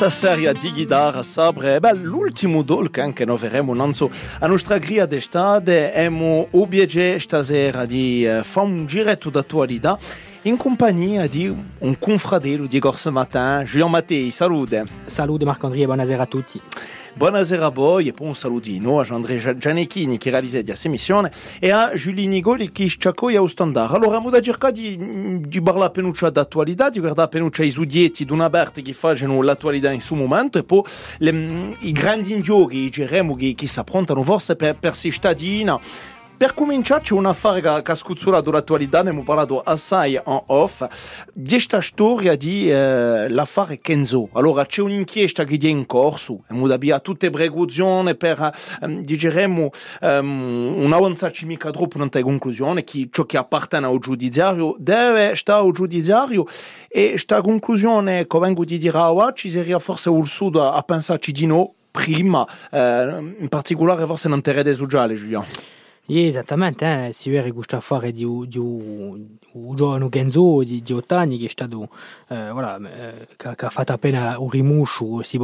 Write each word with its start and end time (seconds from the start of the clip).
série 0.00 0.10
serie 0.52 0.52
di 0.54 0.86
a 0.90 1.22
sabre, 1.22 1.76
e 1.76 1.80
beh, 1.80 1.94
l'ultimo 1.94 2.62
dolce 2.62 3.00
anche 3.02 3.24
noi 3.24 3.38
faremo 3.38 3.74
nanzo 3.74 4.10
a 4.40 4.46
nostra 4.46 4.78
gria 4.78 5.04
d'estate, 5.06 5.92
emo 5.92 6.48
obiege 6.52 7.18
stasera 7.20 7.84
di 7.84 8.26
eh, 8.26 8.42
fare 8.42 8.66
un 8.66 8.86
giretto 8.86 9.28
d'attualità 9.28 9.98
in 10.42 10.56
compagnia 10.56 11.28
di 11.28 11.46
un 11.78 11.98
confratello 11.98 12.66
di 12.66 12.78
Gorse 12.78 13.10
Matin, 13.10 13.62
Julien 13.64 13.90
Mattei, 13.90 14.30
salute. 14.32 14.84
Salute 15.06 15.44
Marc-André 15.44 15.82
e 15.82 15.86
buonasera 15.86 16.22
a 16.22 16.26
tutti. 16.26 16.60
Buonasera 17.14 17.66
a 17.66 17.68
voi 17.68 18.08
e 18.08 18.12
poi 18.14 18.28
un 18.28 18.34
salutino 18.34 18.98
a 18.98 19.06
Andrea 19.10 19.56
Gianecchini 19.58 20.16
che 20.16 20.30
realizza 20.30 20.62
questa 20.64 20.88
missione 20.88 21.30
e 21.60 21.70
a 21.70 21.92
Giulio 21.94 22.26
Nigoli 22.26 22.72
che 22.72 22.88
ci 22.88 23.06
accoglie 23.06 23.36
a 23.36 23.46
standard. 23.46 23.92
Allora, 23.94 24.16
abbiamo 24.16 24.40
cercato 24.40 24.72
di, 24.72 25.40
di 25.46 25.60
parlare 25.60 25.92
penuccia 25.92 26.30
d'attualità, 26.30 26.88
di 26.88 27.00
guardare 27.00 27.28
penuccia 27.28 27.64
i 27.64 27.70
sudietti 27.70 28.24
di 28.24 28.32
una 28.32 28.48
parte 28.48 28.80
che 28.80 28.94
fanno 28.94 29.42
l'attualità 29.42 29.88
in 29.90 29.96
questo 29.96 30.14
momento 30.14 30.56
e 30.58 30.64
poi 30.64 30.80
le, 31.18 31.74
i 31.80 31.92
grandi 31.92 32.32
indioghi, 32.32 32.84
i 32.84 32.90
geremo 32.90 33.36
che, 33.36 33.54
si 33.62 33.78
approntano 33.78 34.22
forse 34.22 34.56
per, 34.56 34.74
per 34.76 34.94
si 34.94 35.12
cittadina 35.12 35.78
per 36.42 36.54
cominciare 36.54 37.02
c'è 37.02 37.14
un 37.14 37.26
affare 37.26 37.60
che, 37.60 37.82
che 37.84 37.92
ha 37.92 37.94
scuzzurato 37.94 38.50
l'attualità, 38.50 39.00
ne 39.00 39.10
abbiamo 39.10 39.24
parlato 39.24 39.60
assai 39.60 40.14
in 40.14 40.22
off, 40.24 40.84
di 41.32 41.48
questa 41.50 41.80
storia 41.80 42.34
di 42.34 42.68
eh, 42.68 43.28
l'affare 43.28 43.76
Kenzo. 43.78 44.28
Allora 44.32 44.66
c'è 44.66 44.82
un'inchiesta 44.82 45.44
che 45.44 45.54
è 45.56 45.68
in 45.68 45.86
corso, 45.86 46.40
abbiamo 46.48 46.66
da 46.66 46.98
tutte 46.98 47.26
le 47.26 47.30
precauzioni 47.30 48.16
per 48.16 48.50
ehm, 48.82 49.04
digeremo 49.04 49.70
non 50.00 50.10
ehm, 50.12 50.82
un'avanza 50.82 51.30
mica 51.44 51.70
troppo 51.70 51.96
non 51.98 52.08
in 52.12 52.22
conclusione, 52.22 52.82
che 52.82 53.06
ciò 53.12 53.24
che 53.24 53.36
appartiene 53.36 53.86
al 53.86 54.00
giudiziario 54.00 54.74
deve 54.80 55.36
stare 55.36 55.64
al 55.64 55.70
giudiziario 55.70 56.44
e 56.88 57.10
questa 57.10 57.40
conclusione 57.40 58.26
come 58.26 58.46
vengo 58.46 58.64
di 58.64 58.78
dire 58.78 58.98
ora 58.98 59.30
ci 59.32 59.48
sarebbe 59.48 59.78
forse 59.78 60.10
il 60.10 60.26
sud 60.26 60.56
a 60.56 60.82
pensarci 60.84 61.30
di 61.30 61.46
no 61.46 61.72
prima, 61.92 62.44
eh, 62.72 63.32
in 63.38 63.48
particolare 63.48 64.04
forse 64.06 64.26
in 64.26 64.34
interesse 64.34 64.74
sociale 64.74 65.14
Giuliano. 65.14 65.46
Oui, 66.08 66.24
esattamente, 66.26 66.82
eh. 66.82 66.86
Hein. 66.88 67.12
se 67.12 67.30
io 67.30 67.40
riuscito 67.44 67.76
a 67.76 67.80
fare 67.80 68.10
di, 68.10 68.26
di, 68.48 68.58
un 68.58 69.24
giovane 69.76 70.08
Genzo 70.08 70.62
di, 70.64 70.82
di 70.82 70.92
Ottani 70.92 71.38
che 71.38 71.44
è 71.44 71.48
stato, 71.48 71.88
eh, 72.28 72.50
voilà, 72.50 72.76
eh, 72.76 73.28
che, 73.36 73.54
che, 73.54 73.64
ha 73.66 73.70
fatto 73.70 73.92
appena 73.92 74.36
un 74.40 74.50
rimuscio 74.50 75.18
a 75.18 75.22
si 75.22 75.38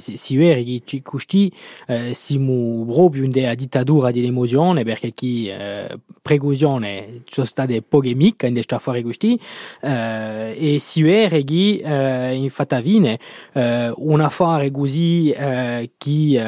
se, 0.00 0.16
se 0.16 0.34
io 0.34 0.54
riuscito 0.54 1.08
così, 1.08 1.52
eh, 1.86 2.14
mu 2.38 2.84
proprio 2.84 3.28
della 3.28 3.54
dittatura 3.54 4.10
dell'emozione 4.10 4.82
perché 4.82 5.12
chi 5.12 5.46
eh, 5.46 5.96
preclusione 6.20 7.22
sono 7.28 7.46
state 7.46 7.80
polemiche 7.82 8.48
in 8.48 8.54
questa 8.54 8.80
fare 8.80 9.02
gusti 9.02 9.38
eh, 9.82 10.56
e 10.74 10.78
si 10.80 11.00
io 11.02 11.28
riuscito 11.28 11.86
eh, 11.86 12.34
in 12.34 12.50
fatavine 12.50 13.20
eh, 13.52 13.92
un 13.94 14.20
affare 14.20 14.68
così 14.72 15.30
eh, 15.30 15.92
che 15.96 16.40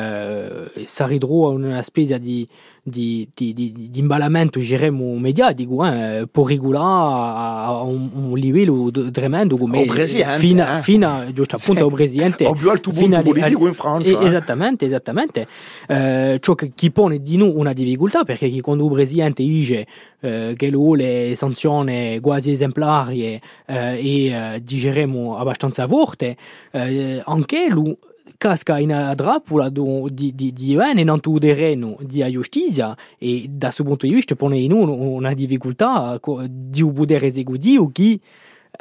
eh, 0.65 0.87
si 0.87 1.03
ritrova 1.07 1.51
una 1.51 1.83
spesa 1.83 2.19
di 2.19 2.49
di, 2.87 3.29
di, 3.35 3.55
di, 3.55 3.73
di 3.89 3.99
imbalamento 3.99 4.61
geremo 4.61 5.17
mediatico 5.17 5.87
eh, 5.87 6.27
porrigula 6.31 6.81
a 6.81 7.83
un, 7.83 8.11
un 8.13 8.35
livello 8.37 8.91
tremendo 9.11 9.57
come 9.57 9.79
hein. 9.85 10.27
fino, 10.39 10.63
eh? 10.77 10.83
fino 10.83 11.25
giusto 11.33 11.57
appunto 11.57 11.81
sì. 11.81 11.87
al 11.89 11.93
presidente 11.95 12.45
o 12.45 12.53
più 12.53 12.69
alto 12.69 12.91
punto 12.91 13.23
politico 13.23 13.61
euh, 13.61 13.65
a, 13.65 13.69
in 13.69 13.73
Francia 13.75 14.21
eh, 14.21 14.27
esattamente 14.27 14.85
esattamente 14.85 15.49
eh, 15.89 16.37
ciò 16.41 16.55
che 16.55 16.73
chi 16.75 16.91
pone 16.91 17.23
di 17.23 17.39
noi 17.39 17.53
una 17.55 17.73
difficoltà 17.73 18.23
perché 18.25 18.51
chi 18.51 18.61
quando 18.61 18.85
il 18.85 18.93
presidente 18.93 19.43
dice 19.43 19.87
euh, 20.21 20.53
che 20.55 20.69
lui 20.69 20.99
le 20.99 21.33
sanzioni 21.37 22.21
quasi 22.21 22.51
esemplari 22.51 23.23
e 23.25 23.41
eh, 23.67 23.93
e, 23.95 24.25
eh 24.27 24.61
digeremo 24.63 25.37
abbastanza 25.37 25.87
forte 25.87 26.37
eh, 26.73 27.23
anche 27.25 27.67
lui 27.71 27.97
casca 28.39 28.79
in 28.81 29.13
drapula 29.17 29.71
do, 29.71 30.09
di, 30.11 30.33
di, 30.35 30.53
di 30.53 30.77
UN 30.77 30.99
in 30.99 31.09
un 31.11 31.21
terreno 31.39 31.97
di 32.01 32.25
giustizia 32.31 32.97
e 33.19 33.47
da 33.49 33.67
questo 33.67 33.85
punto 33.85 34.07
di 34.07 34.15
vista 34.15 34.35
pone 34.35 34.57
in 34.59 34.73
uno 34.73 34.95
una 34.95 35.35
difficoltà 35.35 36.19
di 36.49 36.83
un 36.83 36.93
potere 36.93 37.27
esecutivo 37.27 37.91
che 37.93 38.19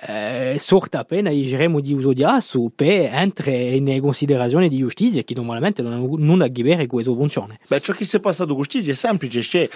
eh, 0.07 0.57
sorta 0.59 0.99
appena 0.99 1.29
il 1.29 1.45
geremo 1.45 1.79
di 1.79 1.93
uso 1.93 2.13
di 2.13 2.23
asso 2.23 2.71
per 2.73 3.09
entrare 3.13 3.57
in 3.75 4.01
considerazione 4.01 4.67
di 4.67 4.77
giustizia 4.77 5.21
che 5.21 5.35
normalmente 5.35 5.81
non, 5.83 6.09
non 6.17 6.41
ha 6.41 6.45
a 6.45 6.47
che 6.47 6.63
vedere 6.63 6.87
con 6.87 6.97
questa 7.01 7.13
funzione. 7.13 7.59
Beh, 7.67 7.79
ciò 7.81 7.93
che 7.93 8.03
si 8.03 8.15
è 8.17 8.19
passato 8.19 8.53
con 8.53 8.63
giustizia 8.63 8.91
è 8.93 8.95
semplice, 8.95 9.41
c'è 9.41 9.69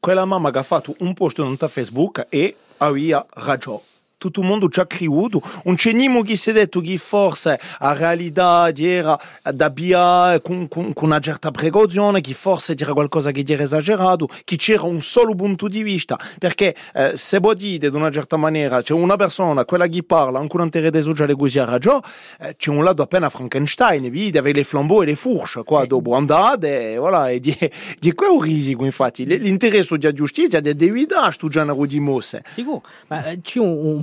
quella 0.00 0.24
mamma 0.24 0.50
che 0.50 0.58
ha 0.58 0.62
fatto 0.62 0.94
un 1.00 1.12
post 1.12 1.36
su 1.44 1.56
Facebook 1.68 2.26
e 2.30 2.54
aveva 2.78 3.26
ragione 3.28 3.82
tutto 4.18 4.40
il 4.40 4.46
mondo 4.46 4.68
todo 4.68 4.82
mundo 4.82 5.38
já 5.78 5.78
c'è 5.78 5.94
um 5.94 6.22
chi 6.24 6.36
si 6.36 6.50
è 6.50 6.52
detto 6.52 6.80
che 6.80 6.96
forse 6.98 7.58
a 7.78 7.92
realidade 7.92 8.92
era 8.96 9.16
da 9.54 9.70
Bia 9.70 10.40
com, 10.42 10.66
com, 10.66 10.92
com 10.92 11.06
uma 11.06 11.20
certa 11.20 11.50
precauzione, 11.52 12.20
que 12.20 12.34
força 12.34 12.72
era 12.74 12.92
qualcosa 12.92 13.32
que 13.32 13.44
era 13.48 13.62
exagerado, 13.62 14.28
que 14.44 14.56
c'era 14.56 14.84
un 14.86 15.00
solo 15.00 15.34
punto 15.36 15.68
di 15.68 15.82
vista, 15.84 16.18
Perché 16.38 16.74
eh, 16.94 17.16
se 17.16 17.38
pode 17.38 17.60
dire 17.60 17.90
de 17.90 17.96
uma 17.96 18.10
certa 18.10 18.36
maniera, 18.36 18.82
c'è 18.82 18.92
una 18.92 19.16
persona, 19.16 19.64
quella 19.64 19.86
che 19.86 20.02
parla, 20.02 20.40
ancora 20.40 20.64
in 20.64 20.70
terra 20.70 21.00
sociale 21.00 21.34
così 21.36 21.60
ha 21.60 21.64
ragione, 21.64 22.00
eh, 22.40 22.56
c'è 22.56 22.70
un 22.70 22.82
lato 22.82 23.02
appena 23.02 23.28
Frankenstein, 23.28 24.10
vedi, 24.10 24.36
avere 24.36 24.56
le 24.58 24.64
flambeaux 24.64 25.02
e 25.02 25.06
le 25.06 25.14
fourche, 25.14 25.62
qua, 25.62 25.84
eh. 25.84 25.86
dopo 25.86 26.14
andate, 26.14 26.92
e 26.92 26.96
voilà, 26.98 27.30
e 27.30 27.38
di, 27.38 27.56
di 28.00 28.12
qua 28.14 28.26
è 28.26 28.30
un 28.30 28.40
risico, 28.40 28.84
infatti, 28.84 29.24
l'interesse 29.24 29.96
della 29.96 30.12
giustizia 30.12 30.60
di 30.60 30.70
evitare 30.70 31.24
questo 31.26 31.48
genere 31.48 31.86
di 31.86 32.00
mosse. 32.00 32.42
Sicuro, 32.46 32.82
ma 33.06 33.24
eh, 33.26 33.40
c'è 33.40 33.60
un 33.60 34.02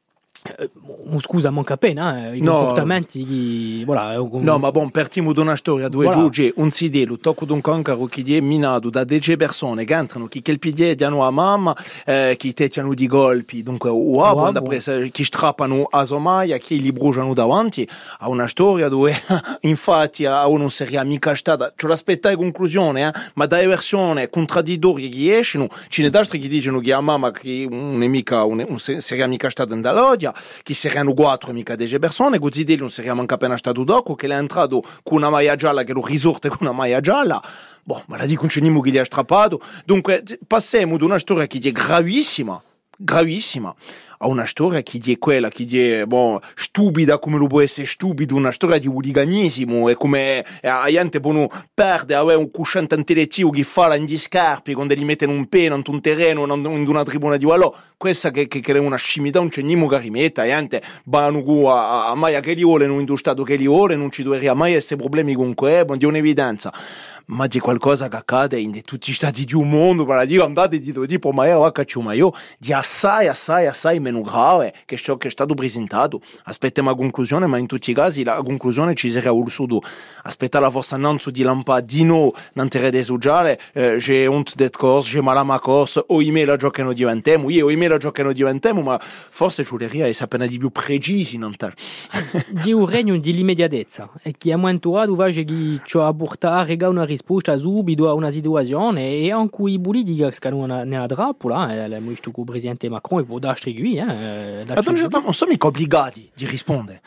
Eh, 0.57 0.69
scusa, 1.19 1.51
manca 1.51 1.75
appena 1.75 2.31
eh, 2.33 2.37
i 2.37 2.41
no, 2.41 2.55
comportamenti 2.57 3.25
che, 3.27 3.85
voilà, 3.85 4.15
con... 4.27 4.41
No, 4.41 4.57
ma 4.57 4.71
bon, 4.71 4.89
partiamo 4.89 5.33
da 5.33 5.41
una 5.41 5.55
storia 5.55 5.87
dove 5.87 6.05
voilà. 6.05 6.19
giuge 6.19 6.51
un 6.57 6.71
sidello 6.71 7.19
tocco 7.19 7.45
di 7.45 7.51
un 7.51 7.61
cancro 7.61 8.05
che 8.05 8.23
è 8.25 8.39
minato 8.39 8.89
da 8.89 9.03
10 9.03 9.35
persone 9.37 9.85
che 9.85 9.93
entrano, 9.93 10.25
che 10.27 10.41
il 10.43 10.57
piede 10.57 10.95
hanno 11.05 11.23
a 11.27 11.29
mamma, 11.31 11.75
eh, 12.07 12.33
che 12.39 12.53
tecciano 12.53 12.95
di 12.95 13.05
golpi, 13.05 13.61
dunque 13.61 13.91
uabo, 13.91 14.39
uabo. 14.39 14.51
Dappresa, 14.51 14.97
che 14.97 15.23
strappano 15.23 15.83
a 15.87 16.05
somaia, 16.05 16.57
che 16.57 16.73
li 16.73 16.91
bruciano 16.91 17.35
davanti, 17.35 17.87
a 18.19 18.27
una 18.27 18.47
storia 18.47 18.89
dove 18.89 19.13
infatti 19.61 20.25
a 20.25 20.47
uno 20.47 20.69
seria 20.69 21.03
mica 21.03 21.35
stata, 21.35 21.71
ce 21.75 21.87
l'aspetta 21.87 22.31
in 22.31 22.37
conclusione, 22.37 23.07
eh, 23.07 23.11
ma 23.35 23.45
dai 23.45 23.67
versione 23.67 24.31
contraddittorie 24.31 25.07
che 25.07 25.37
escono, 25.37 25.67
ce 25.87 26.01
ne 26.01 26.09
d'altri 26.09 26.39
che 26.39 26.47
dicono 26.47 26.79
che 26.79 26.93
a 26.93 26.99
mamma 26.99 27.29
che 27.31 27.67
un 27.69 27.97
nemico 27.99 28.09
mica, 28.43 28.43
un, 28.43 28.63
un 28.67 28.79
seria 28.79 29.27
mica 29.27 29.47
stata 29.49 29.73
in 29.75 29.81
dall'odio 29.81 30.29
che 30.33 30.69
che 30.71 30.73
saranno 30.77 31.13
quattro 31.13 31.51
mica 31.51 31.75
10 31.75 31.99
persone 31.99 32.39
così 32.39 32.63
non 32.77 32.89
saremmo 32.89 33.19
anche 33.19 33.33
appena 33.33 33.57
stati 33.57 33.83
dopo 33.83 34.15
che 34.15 34.27
è 34.27 34.31
entrato 34.35 34.81
con 35.03 35.17
una 35.17 35.29
maglia 35.29 35.55
gialla 35.55 35.83
che 35.83 35.91
lo 35.91 36.03
risorte 36.05 36.47
con 36.47 36.59
una 36.61 36.71
maglia 36.71 37.01
gialla 37.01 37.41
boh 37.83 38.03
ma 38.07 38.15
la 38.17 38.25
dico 38.25 38.45
non 38.59 38.81
che 38.81 38.89
li 38.89 38.97
ha 38.97 39.03
strappato 39.05 39.59
dunque 39.83 40.23
passiamo 40.47 40.97
da 40.97 41.05
una 41.05 41.19
storia 41.19 41.45
che 41.47 41.59
è 41.59 41.71
gravissima 41.71 42.61
gravissima 42.97 43.75
a 44.23 44.27
una 44.27 44.45
storia 44.45 44.81
che 44.83 44.99
è 45.03 45.17
quella, 45.17 45.49
che 45.49 46.01
è 46.01 46.05
bon, 46.05 46.39
stupida 46.55 47.17
come 47.17 47.37
lo 47.37 47.47
può 47.47 47.61
essere 47.61 47.87
stupido, 47.87 48.35
una 48.35 48.51
storia 48.51 48.77
di 48.77 48.87
uliganismo, 48.87 49.89
e 49.89 49.95
come 49.95 50.45
la 50.61 50.85
eh, 50.85 50.91
gente 50.91 51.19
buono 51.19 51.47
perde 51.73 52.13
avere 52.13 52.37
un 52.37 52.51
cusciante 52.51 52.95
intellettivo 52.95 53.49
che 53.49 53.63
fa 53.63 53.95
in 53.95 54.05
gli 54.05 54.17
scarpi 54.17 54.73
quando 54.73 54.93
gli 54.93 55.03
mettono 55.03 55.31
un 55.33 55.47
pena 55.47 55.75
in 55.75 55.81
un 55.85 56.01
terreno, 56.01 56.45
in 56.53 56.87
una 56.87 57.03
tribuna 57.03 57.37
di 57.37 57.45
Wallò, 57.45 57.73
questa 57.97 58.29
che, 58.31 58.47
che, 58.47 58.59
che 58.59 58.73
è 58.73 58.79
una 58.79 58.95
scimità, 58.97 59.39
non 59.39 59.49
c'è 59.49 59.61
cenimo 59.61 59.87
che 59.87 59.97
rimetta, 59.97 60.41
la 60.43 60.49
gente 60.49 60.81
vanno 61.05 61.71
a, 61.71 62.09
a, 62.09 62.15
mai 62.15 62.35
a 62.35 62.39
che 62.41 62.53
li 62.53 62.63
vuole, 62.63 62.85
non 62.85 63.03
in 63.07 63.17
stato 63.17 63.43
che 63.43 63.55
li 63.55 63.67
vuole, 63.67 63.95
non 63.95 64.11
ci 64.11 64.21
dovrebbe 64.21 64.53
mai 64.53 64.75
essere 64.75 65.01
problemi 65.01 65.33
con 65.33 65.53
quello, 65.55 65.85
boh, 65.85 65.95
di 65.95 66.05
un'evidenza 66.05 66.71
ma 67.23 67.47
c'è 67.47 67.59
qualcosa 67.59 68.09
che 68.09 68.15
accade 68.17 68.59
in 68.59 68.81
tutti 68.81 69.11
gli 69.11 69.13
stati 69.13 69.45
di 69.45 69.53
un 69.53 69.69
mondo, 69.69 70.03
per 70.05 70.25
dire 70.25 70.43
andate 70.43 70.79
di 70.79 70.93
tipo, 71.07 71.31
ma 71.31 71.47
io, 71.47 71.71
cacciu, 71.71 72.01
ma 72.01 72.11
io, 72.11 72.33
di 72.59 72.73
assai, 72.73 73.27
assai, 73.29 73.67
assai 73.67 74.01
meno 74.01 74.10
meno 74.11 74.21
grave 74.21 74.73
che 74.85 74.97
ciò 74.97 75.17
che 75.17 75.29
è 75.29 75.31
stato 75.31 75.53
presentato. 75.55 76.21
Aspettiamo 76.43 76.89
la 76.89 76.95
conclusione, 76.95 77.47
ma 77.47 77.57
in 77.57 77.65
tutti 77.65 77.91
i 77.91 77.93
casi 77.93 78.23
la 78.23 78.41
conclusione 78.43 78.93
ci 78.93 79.09
sarà 79.09 79.31
il 79.31 79.49
sud. 79.49 79.77
Aspettare 80.23 80.63
la 80.65 80.69
forza 80.69 80.97
non 80.97 81.17
di 81.23 81.43
Lampa 81.43 81.79
di 81.79 82.03
lampadino, 82.05 82.33
non 82.53 82.67
ti 82.67 82.77
rede 82.77 83.01
sugiare, 83.03 83.59
eh, 83.73 83.95
c'è 83.97 84.25
un 84.25 84.43
det 84.55 84.75
corso, 84.75 85.09
c'è 85.15 85.21
malama 85.21 85.59
corso, 85.59 86.03
o 86.09 86.21
i 86.21 86.29
me 86.31 86.43
la 86.45 86.57
non 86.57 86.93
diventiamo, 86.93 87.49
io 87.49 87.65
o 87.67 87.71
i 87.71 87.75
me 87.75 87.87
la 87.87 87.97
non 87.97 88.33
diventiamo, 88.33 88.81
ma 88.81 88.99
forse 89.01 89.63
giureria 89.63 90.07
è 90.07 90.13
appena 90.19 90.45
di 90.45 90.57
più 90.57 90.69
precisi 90.71 91.37
non 91.37 91.55
tal. 91.55 91.73
Di 92.49 92.73
un 92.73 92.87
regno 92.87 93.17
di 93.17 93.33
l'immediatezza, 93.33 94.09
e 94.21 94.33
chi 94.37 94.49
è 94.49 94.55
mai 94.55 94.73
inturato 94.73 95.15
va 95.15 95.27
a 95.27 96.13
portare 96.13 96.77
una 96.85 97.05
risposta 97.05 97.57
subito 97.57 98.09
a 98.09 98.13
una 98.13 98.31
situazione 98.31 99.09
e 99.19 99.31
anche 99.31 99.63
i 99.63 99.79
politici 99.79 100.23
che 100.23 100.33
scadono 100.33 100.65
nella 100.83 101.05
trappola, 101.05 101.71
eh, 101.71 101.77
l'abbiamo 101.77 102.09
visto 102.09 102.31
con 102.31 102.43
il 102.43 102.49
presidente 102.51 102.89
Macron 102.89 103.19
e 103.19 103.23
può 103.23 103.39
darci 103.39 103.73
qui, 103.75 104.00
eh, 104.09 104.63
Adonis 104.69 105.03
Adam 105.03 105.23
non 105.23 105.33
sono 105.33 105.51
mica 105.51 105.67
obbligati 105.67 106.29
di 106.33 106.45
rispondere. 106.47 107.01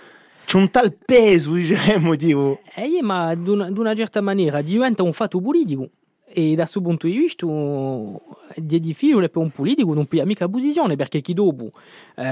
C'è 0.45 0.59
un 0.59 0.71
tal 0.71 0.95
peso, 0.95 1.53
diciamo, 1.53 2.15
tipo. 2.17 2.61
Eh, 2.75 3.01
ma 3.03 3.35
d'una, 3.35 3.71
una, 3.75 3.95
certa 3.95 4.21
maniera 4.21 4.61
diventa 4.61 5.03
un 5.03 5.13
fatto 5.13 5.41
politico. 5.41 5.89
et 6.35 6.57
da 6.57 6.67
ce 6.67 6.79
bon 6.79 6.97
tuyu 6.97 7.29
je 7.29 8.61
dis 8.61 8.81
des 8.81 8.95
filles 8.95 9.15
ou 9.15 9.21
les 9.21 9.29
pommes 9.29 9.51
poulies 9.51 9.77
des 9.77 9.85
ou 9.85 9.95
non 9.95 10.05
plus 10.05 10.21
amis 10.21 10.35
à 10.41 10.49
position 10.49 10.87
les 10.89 10.97
berques 10.97 11.21
qui 11.23 11.35
d'obou 11.35 11.71
et 12.19 12.23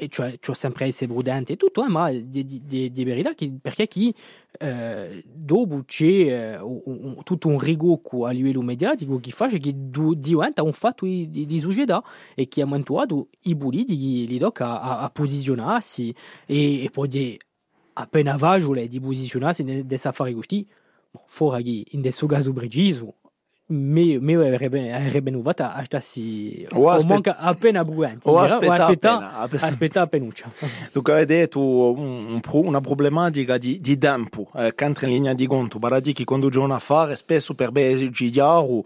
eh, 0.00 0.08
tu 0.08 0.20
e 0.20 0.24
as 0.24 0.32
tu 0.38 0.50
as 0.50 0.54
sempre 0.54 0.82
assez 0.82 1.06
brudante 1.06 1.50
et 1.50 1.56
tout 1.56 1.68
toi 1.70 1.86
eh, 1.88 1.92
ma 1.92 2.12
des 2.12 2.44
des 2.44 2.90
des 2.90 3.04
berida 3.04 3.34
qui 3.34 3.50
perché 3.50 3.86
qui 3.86 4.14
eh, 4.60 5.22
d'obou 5.48 5.82
c'è 5.86 6.58
tout 7.26 7.36
ton 7.38 7.56
rigo 7.56 7.98
qu'a 8.06 8.28
a 8.28 8.32
lieu 8.32 8.52
le 8.52 8.62
média 8.62 8.96
dit 8.96 9.06
qu'il 9.22 9.32
fait 9.32 9.48
qui 9.60 9.72
dit 9.74 10.36
on 10.70 10.72
fait 10.72 11.02
oui 11.02 11.26
des 11.28 11.60
sujets 11.60 11.86
là 11.86 12.02
et 12.36 12.46
qui 12.46 12.62
a 12.62 12.66
moins 12.66 12.82
toi 12.82 13.06
d'où 13.06 13.28
i 13.44 13.54
bouli 13.54 13.84
dit 13.84 14.26
les 14.26 14.38
doc 14.38 14.60
à 14.60 14.72
à 15.04 15.08
positionner 15.10 15.78
si 15.80 16.14
et 16.48 16.86
e 16.86 16.90
pour 16.90 17.06
des 17.08 17.38
à 17.96 18.06
peine 18.06 18.28
avage 18.28 18.64
ou 18.66 18.74
les 18.74 18.88
dit 18.88 19.00
positionner 19.00 19.52
c'est 19.54 19.64
des 19.92 19.96
safari 19.98 20.34
gusti 20.34 20.66
Foraghi 21.30 21.86
in 21.94 22.00
desugas 22.02 22.44
ubrigis, 22.46 23.00
Meu, 23.68 24.20
meu 24.22 24.40
revenuta 24.56 25.82
si 25.98 26.64
manca 27.04 27.36
appena 27.36 27.82
buenti 27.82 28.28
aspetta 28.28 29.40
aspetta 29.50 30.06
penuccia 30.06 30.46
Luca 30.92 31.14
hai 31.16 31.24
detto 31.26 31.60
un, 31.92 32.26
un, 32.28 32.40
una 32.62 32.80
problematica 32.80 33.58
di, 33.58 33.80
di 33.80 33.98
tempo 33.98 34.48
eh, 34.54 34.72
che 34.72 34.84
entra 34.84 35.08
in 35.08 35.14
linea 35.14 35.34
di 35.34 35.48
conto 35.48 35.80
baradi 35.80 36.12
quando 36.22 36.48
conduce 36.48 36.60
ah, 36.72 36.76
a 36.78 36.78
fare 36.78 37.16
spesso 37.16 37.54
per 37.54 37.72
gidiaro 37.72 38.84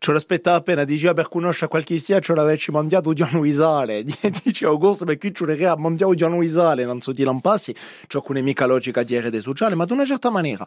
ci 0.00 0.10
aspetta 0.10 0.54
appena 0.54 0.82
diceva 0.82 1.12
per 1.12 1.28
conoscere 1.28 1.68
qualche 1.68 1.98
sia 1.98 2.18
ci 2.18 2.34
l'avessi 2.34 2.72
mandato 2.72 3.12
di 3.12 3.22
annuisale 3.22 4.02
dice 4.02 4.64
Augusto 4.66 5.04
qui 5.16 5.32
ci 5.32 5.46
l'aveva 5.46 5.76
mandato 5.76 6.12
di 6.12 6.24
annuisale 6.24 6.84
non 6.84 7.00
so 7.00 7.14
ti 7.14 7.22
lampassi 7.22 7.72
c'è 8.08 8.18
alcune 8.18 8.42
mica 8.42 8.66
logica 8.66 9.04
di 9.04 9.20
rete 9.20 9.40
sociale 9.40 9.76
ma 9.76 9.84
di 9.84 9.92
una 9.92 10.04
certa 10.04 10.28
maniera 10.28 10.66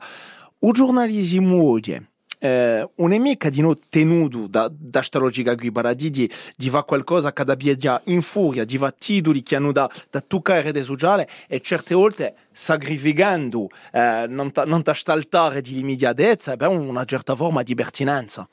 un 0.60 0.72
giornalismo 0.72 1.62
oggi 1.62 2.02
eh, 2.44 2.90
nemico 2.96 3.50
di 3.50 3.62
noi 3.62 3.76
tenuto 3.90 4.48
da, 4.48 4.68
da 4.72 5.02
sta 5.04 5.20
logica 5.20 5.56
qui 5.56 5.72
paradidi 5.72 6.30
di 6.58 6.70
va 6.70 6.84
qualcosa 6.84 7.32
che 7.32 7.44
da 7.44 7.56
biadia 7.56 8.02
in 8.06 8.22
furia 8.24 8.66
di 8.66 8.78
va 8.78 8.92
titoli 8.92 9.44
che 9.44 9.56
hanno 9.56 9.72
da, 9.72 9.88
da 10.10 10.22
toccare 10.22 10.72
de 10.72 10.82
sociale 10.82 11.30
e 11.48 11.62
certe 11.62 11.94
volte 11.94 12.34
sacrificando 12.52 13.68
eh, 13.92 14.26
non, 14.28 14.52
ta, 14.52 14.66
non 14.66 14.82
ta 14.82 14.94
staltare 14.96 15.62
di 15.62 15.76
limitatezza 15.76 16.56
beh 16.56 16.66
una 16.68 17.06
certa 17.06 17.36
forma 17.36 17.62
di 17.62 17.76
pertinenza 17.76 18.48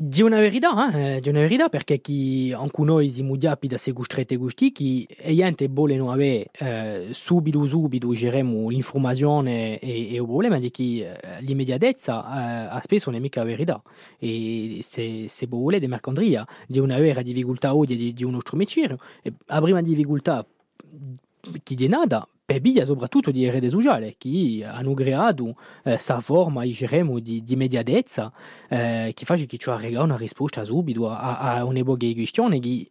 Di 0.00 0.22
una 0.22 0.38
verità, 0.38 0.92
hein, 0.92 1.14
eh? 1.16 1.18
di 1.18 1.28
una 1.28 1.40
verità 1.40 1.68
perché 1.68 1.98
chi 2.00 2.54
anche 2.56 2.82
noi 2.84 3.08
siamo 3.08 3.36
già 3.36 3.56
più 3.56 3.68
da 3.68 3.76
se 3.78 3.90
gustare 3.90 4.22
e 4.28 4.36
gusti, 4.36 4.70
chi 4.70 5.04
è 5.12 5.34
gente 5.34 5.66
vuole 5.66 5.96
non 5.96 6.10
avere 6.10 6.50
eh, 6.52 7.08
subito 7.10 7.66
subito 7.66 8.14
geremo 8.14 8.68
l'informazione 8.68 9.80
e, 9.80 10.12
e, 10.12 10.14
il 10.20 10.24
problema 10.24 10.60
di 10.60 10.70
chi 10.70 11.00
euh, 11.02 11.16
l'immediatezza 11.40 12.76
eh, 12.78 12.80
spesso 12.80 13.10
non 13.10 13.18
è 13.18 13.22
mica 13.22 13.40
la 13.40 13.46
verità 13.46 13.82
e 14.20 14.78
se, 14.82 15.26
se 15.26 15.46
vuole 15.48 15.80
di 15.80 15.88
mercandria, 15.88 16.46
hein. 16.46 16.56
di 16.68 16.78
una 16.78 17.00
vera 17.00 17.20
difficoltà 17.22 17.74
odia 17.74 17.96
di, 17.96 18.12
di 18.14 18.22
uno 18.24 18.38
La 18.40 18.96
hein. 19.56 19.60
prima 19.62 19.82
difficoltà 19.82 20.46
chi 21.64 21.74
di 21.74 21.88
nada 21.88 22.24
Bebija 22.50 22.86
soprattutto 22.86 23.30
di 23.30 23.44
erede 23.44 23.68
sociale, 23.68 24.14
che 24.16 24.62
hanno 24.66 24.94
creato 24.94 25.54
questa 25.82 26.16
eh, 26.16 26.20
forma, 26.22 26.62
diremo, 26.64 27.18
di, 27.18 27.42
di 27.44 27.56
mediatezza 27.56 28.32
eh, 28.70 29.10
che 29.12 29.26
fa 29.26 29.34
che 29.36 29.58
ci 29.58 29.68
arriva 29.68 30.02
una 30.02 30.16
risposta 30.16 30.64
subito 30.64 31.10
a, 31.10 31.38
a 31.38 31.64
un'epoca 31.66 32.06
di 32.06 32.14
questione 32.14 32.58
che 32.58 32.90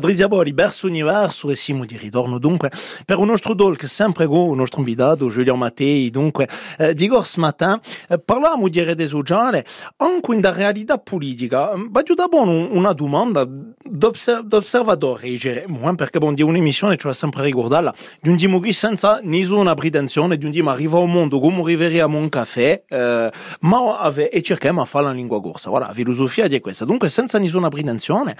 Patrizia 0.00 0.28
Bori, 0.28 0.52
Verso 0.52 0.86
Universo 0.86 1.50
e 1.50 1.54
Simo 1.56 1.84
di 1.84 1.94
ritorno 1.98 2.38
dunque 2.38 2.70
per 3.04 3.18
un 3.18 3.26
nostro 3.26 3.54
talk 3.54 3.86
sempre 3.86 4.26
con 4.26 4.48
il 4.50 4.56
nostro 4.56 4.78
invitato 4.78 5.28
Giuliano 5.28 5.58
Mattei, 5.58 6.08
dunque 6.08 6.48
eh, 6.78 6.94
di 6.94 7.06
Gors 7.06 7.36
Matin 7.36 7.78
eh, 8.08 8.18
parliamo 8.18 8.66
di 8.68 8.82
rete 8.82 9.06
sociale 9.06 9.64
anche 9.98 10.32
in 10.32 10.40
da 10.40 10.52
realtà 10.52 10.96
politica 10.98 11.72
Ma 11.76 11.84
mm, 12.00 12.14
da 12.14 12.26
buono 12.28 12.72
una 12.72 12.92
domanda 12.94 13.46
d'osservatore 13.84 15.28
diciamo, 15.28 15.94
perché 15.96 16.18
bon, 16.18 16.32
di 16.34 16.40
un'emissione 16.42 16.96
cioè 16.96 17.12
sempre 17.12 17.42
ricordarla 17.44 17.92
di 17.92 18.30
giungiamo 18.30 18.58
qui 18.58 18.72
senza 18.72 19.20
nessuna 19.22 19.74
pretensione 19.74 20.38
giungiamo 20.38 20.70
arriva 20.70 20.98
al 20.98 21.08
mondo 21.08 21.38
come 21.38 21.60
arriveremo 21.60 22.16
a 22.16 22.20
un 22.22 22.28
caffè 22.30 22.84
eh, 22.88 23.30
ma 23.60 23.98
ave, 23.98 24.30
e 24.30 24.40
cerchiamo 24.40 24.80
a 24.80 24.86
fare 24.86 25.04
la 25.06 25.12
lingua 25.12 25.42
corsa 25.42 25.68
voilà, 25.68 25.88
la 25.88 25.92
filosofia 25.92 26.48
di 26.48 26.58
questa 26.60 26.86
dunque 26.86 27.10
senza 27.10 27.38
nessuna 27.38 27.68
pretensione 27.68 28.34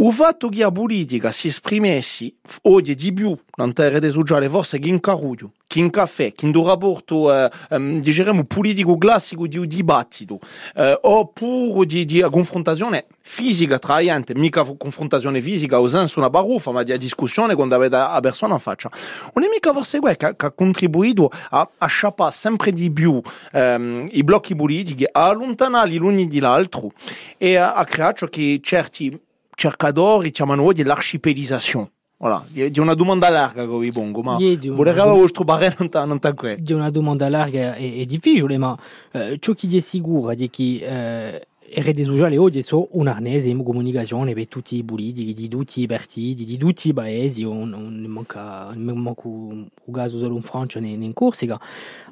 il 0.00 0.12
fatto 0.14 0.48
che 0.48 0.62
abbiamo 0.62 0.76
politica 0.78 1.32
si 1.32 1.48
esprimesse 1.48 2.34
oggi 2.62 2.94
di 2.94 3.12
più 3.12 3.36
nella 3.56 3.72
terra 3.72 3.98
di 3.98 4.10
Sugiale 4.10 4.48
forse 4.48 4.78
che 4.78 4.88
in 4.88 5.00
Caruglio, 5.00 5.50
che 5.66 5.80
in 5.80 5.90
caffè, 5.90 6.32
che 6.32 6.46
in 6.46 6.54
un 6.54 6.64
rapporto, 6.64 7.34
eh, 7.34 7.50
um, 7.70 8.44
politico 8.46 8.96
classico 8.96 9.48
di 9.48 9.66
dibattito, 9.66 10.38
eh, 10.76 10.96
oppure 11.02 11.84
di, 11.84 12.04
di 12.04 12.20
confrontazione 12.30 13.06
fisica 13.22 13.76
tra 13.80 14.00
gente, 14.00 14.36
mica 14.36 14.62
confrontazione 14.76 15.40
fisica 15.40 15.80
o 15.80 15.88
senso 15.88 16.20
una 16.20 16.30
baruffa, 16.30 16.70
ma 16.70 16.84
di 16.84 16.96
discussione 16.96 17.56
quando 17.56 17.74
avete 17.74 17.96
la 17.96 18.20
persona 18.22 18.54
in 18.54 18.60
faccia. 18.60 18.88
Non 19.34 19.44
è 19.44 19.48
mica 19.48 19.72
forse 19.72 19.98
che, 19.98 20.16
che 20.16 20.26
ha 20.46 20.50
contribuito 20.52 21.28
a, 21.50 21.68
a 21.76 21.86
sciapare 21.88 22.30
sempre 22.30 22.70
di 22.70 22.88
più 22.92 23.20
ehm, 23.50 24.10
i 24.12 24.22
blocchi 24.22 24.54
politici, 24.54 25.04
a 25.10 25.26
allontanarli 25.30 25.96
l'uno 25.96 26.24
dall'altro 26.24 26.90
e 27.36 27.56
a, 27.56 27.74
a 27.74 27.82
creare 27.84 28.14
ciò 28.16 28.26
che 28.28 28.60
certi 28.62 29.20
cercador 29.58 30.24
e 30.24 30.30
chamano 30.32 30.72
de 30.72 30.84
l'archipélisation. 30.84 31.88
Voilà, 32.20 32.42
il 32.54 32.62
y 32.62 32.62
a 32.64 32.66
une 32.66 32.94
demande 32.94 33.22
à 33.22 33.30
larga, 33.30 33.64
oui, 33.64 33.92
bon, 33.92 34.06
ma 34.24 34.36
vous 34.38 34.84
le 34.84 34.90
regardez, 34.90 35.12
où 35.20 35.28
je 35.28 35.32
trouve 35.32 35.50
rien 35.50 35.72
en 35.78 36.18
tant 36.18 36.32
que. 36.34 36.56
Il 36.58 36.68
y 36.68 36.72
a 36.72 36.76
une 36.76 36.90
demande 36.90 37.22
à 37.22 37.48
et 37.78 38.04
difficile, 38.06 38.46
mais 38.58 39.36
ce 39.40 39.52
qui 39.52 39.76
est 39.76 39.80
sûr, 39.80 40.32
c'est 40.36 40.48
que 40.48 41.38
e 41.70 41.78
erredezuja 41.80 42.28
leo 42.28 42.48
diezo 42.50 42.80
unarnezemo 42.92 43.62
comunicazione 43.62 44.32
per 44.32 44.48
tutti 44.48 44.76
i 44.76 44.82
bulidi, 44.82 45.34
di 45.34 45.48
tutti 45.48 45.82
i 45.82 45.86
partiti, 45.86 46.44
di 46.44 46.56
tutti 46.56 46.88
i 46.88 46.92
paesi, 46.94 47.42
non, 47.42 47.68
non 47.68 47.92
manca, 48.08 48.70
non 48.74 48.98
manca 48.98 49.22
un 49.28 49.66
gaso 49.84 50.16
solo 50.18 50.34
in 50.36 50.42
Francia 50.42 50.80
né 50.80 50.88
in 50.88 51.12
Corsica. 51.12 51.58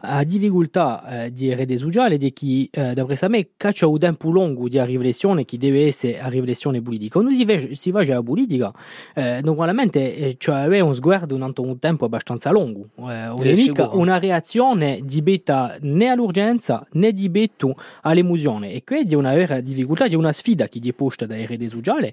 a 0.00 0.22
difficoltà 0.24 1.24
eh, 1.24 1.32
di 1.32 1.48
erredezuja 1.48 2.06
è 2.08 2.18
che, 2.32 2.68
eh, 2.70 2.92
d'après 2.94 3.28
me, 3.28 3.48
caccia 3.56 3.86
un 3.86 3.98
tempo 3.98 4.30
lungo 4.30 4.68
di 4.68 4.82
riflessione 4.84 5.44
chi 5.44 5.56
deve 5.56 5.86
essere 5.86 6.18
la 6.20 6.28
riflessione 6.28 6.82
politica. 6.82 7.18
Quando 7.18 7.34
si, 7.34 7.44
ve, 7.44 7.70
si 7.74 7.90
va 7.90 8.02
alla 8.02 8.22
politica, 8.22 8.70
eh, 9.14 9.40
normalmente 9.42 10.16
eh, 10.16 10.34
cioè, 10.36 10.64
è 10.66 10.80
un 10.80 10.94
sguardo 10.94 11.34
durante 11.34 11.60
un 11.62 11.78
tempo 11.78 12.04
abbastanza 12.04 12.50
lungo, 12.50 12.88
eh, 13.08 13.12
eh 13.24 13.28
non 13.28 13.40
mica 13.42 13.88
una 13.94 14.18
reazione 14.18 15.00
di 15.02 15.22
beta 15.22 15.76
né 15.80 16.08
all'urgenza 16.08 16.86
né 16.92 17.12
di 17.12 17.28
betto 17.28 17.74
all'emozione 18.02 18.72
e 18.72 18.84
quindi 18.84 19.14
una 19.14 19.32
per 19.46 19.62
difficoltà 19.62 20.08
di 20.08 20.14
una 20.16 20.32
sfida 20.32 20.68
che 20.68 20.78
gli 20.78 20.88
è 20.88 20.92
posta 20.92 21.26
da 21.26 21.36
RD 21.36 21.66
Sugiale 21.66 22.12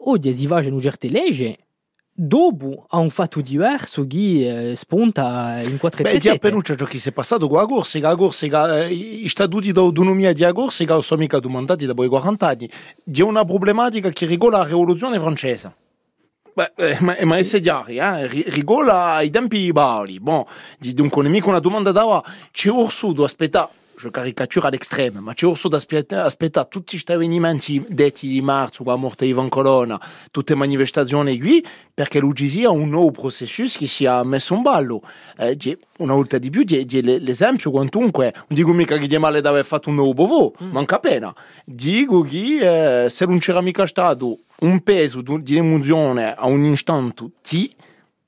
ovdje 0.00 0.32
zivaže 0.32 0.70
in 0.70 0.80
certe 0.80 1.08
legge, 1.08 1.56
dopo 2.16 2.86
a 2.90 2.98
un 2.98 3.10
fatto 3.10 3.40
diverso 3.40 4.06
che 4.06 4.72
eh, 4.72 4.76
spunta 4.76 5.60
in 5.62 5.78
4 5.78 6.02
Beh, 6.02 6.30
a 6.30 6.36
Perugia 6.36 6.74
giochi 6.74 6.98
se 6.98 7.10
è 7.10 7.12
passato 7.12 7.48
con 7.48 7.56
la 7.58 7.66
Corsica, 7.66 8.08
la 8.08 8.16
Corsica, 8.16 8.84
eh, 8.86 8.92
i 8.92 9.28
statuti 9.28 9.72
d'autonomia 9.72 10.32
di 10.32 10.44
Corsica 10.52 11.00
sono 11.00 11.20
mica 11.20 11.38
domandati 11.38 11.86
da 11.86 11.94
poi 11.94 12.08
40 12.08 12.46
anni, 12.46 12.70
di 13.02 13.22
una 13.22 13.44
problematica 13.44 14.10
che 14.10 14.26
rigola 14.26 14.58
la 14.58 14.64
rivoluzione 14.64 15.18
francese. 15.18 15.74
Beh, 16.52 16.72
eh, 16.76 16.96
ma, 17.02 17.14
ma 17.22 17.36
è 17.36 17.42
chiari, 17.44 17.98
eh? 17.98 18.26
rigola 18.26 19.12
ai 19.14 19.30
tempi 19.30 19.58
di 19.60 19.72
bali. 19.72 20.18
Bon, 20.18 20.42
dunque, 20.80 21.22
nemico 21.22 21.48
una 21.48 21.60
domanda 21.60 21.92
dava 21.92 22.22
c'è 22.50 22.68
Orsudo, 22.70 23.22
aspetta, 23.22 23.70
je 24.00 24.08
caricature 24.08 24.64
à 24.66 24.70
l'extrême, 24.70 25.20
ma 25.22 25.34
c'è 25.34 25.46
orso 25.46 25.68
da 25.68 25.76
aspettare 25.76 26.68
tutti 26.68 26.90
questi 26.92 27.12
avvenimenti 27.12 27.84
detti 27.88 28.26
di 28.28 28.40
marzo, 28.40 28.82
la 28.84 28.96
morte 28.96 29.26
di 29.26 29.30
Ivan 29.30 29.48
Colonna, 29.50 30.00
tutte 30.30 30.54
le 30.54 30.58
manifestazioni 30.58 31.38
qui, 31.38 31.62
perché 31.94 32.18
l'UGC 32.18 32.64
ha 32.64 32.70
un 32.70 32.88
nuovo 32.88 33.10
processo 33.10 33.62
che 33.78 33.86
si 33.86 34.06
è 34.06 34.22
messo 34.22 34.54
in 34.54 34.62
ballo. 34.62 35.02
Eh, 35.36 35.56
una 35.98 36.14
volta 36.14 36.38
di 36.38 36.48
più, 36.48 36.64
di 36.64 37.02
l'esempio 37.02 37.70
quantunque, 37.70 38.32
non 38.34 38.44
dico 38.48 38.72
mica 38.72 38.96
che 38.96 39.06
di 39.06 39.18
male 39.18 39.42
di 39.42 39.46
aver 39.46 39.64
fatto 39.66 39.90
un 39.90 39.96
nuovo 39.96 40.14
bovo, 40.14 40.54
mm. 40.62 40.70
manca 40.70 40.96
appena. 40.96 41.34
Dico 41.66 42.22
che 42.22 43.04
eh, 43.04 43.10
se 43.10 43.26
non 43.26 43.38
c'era 43.38 43.60
mica 43.60 43.86
stato 43.86 44.38
un 44.60 44.80
peso 44.82 45.20
di 45.20 45.56
emozione 45.56 46.32
a 46.34 46.46
un 46.46 46.64
istante 46.64 47.26
T, 47.42 47.70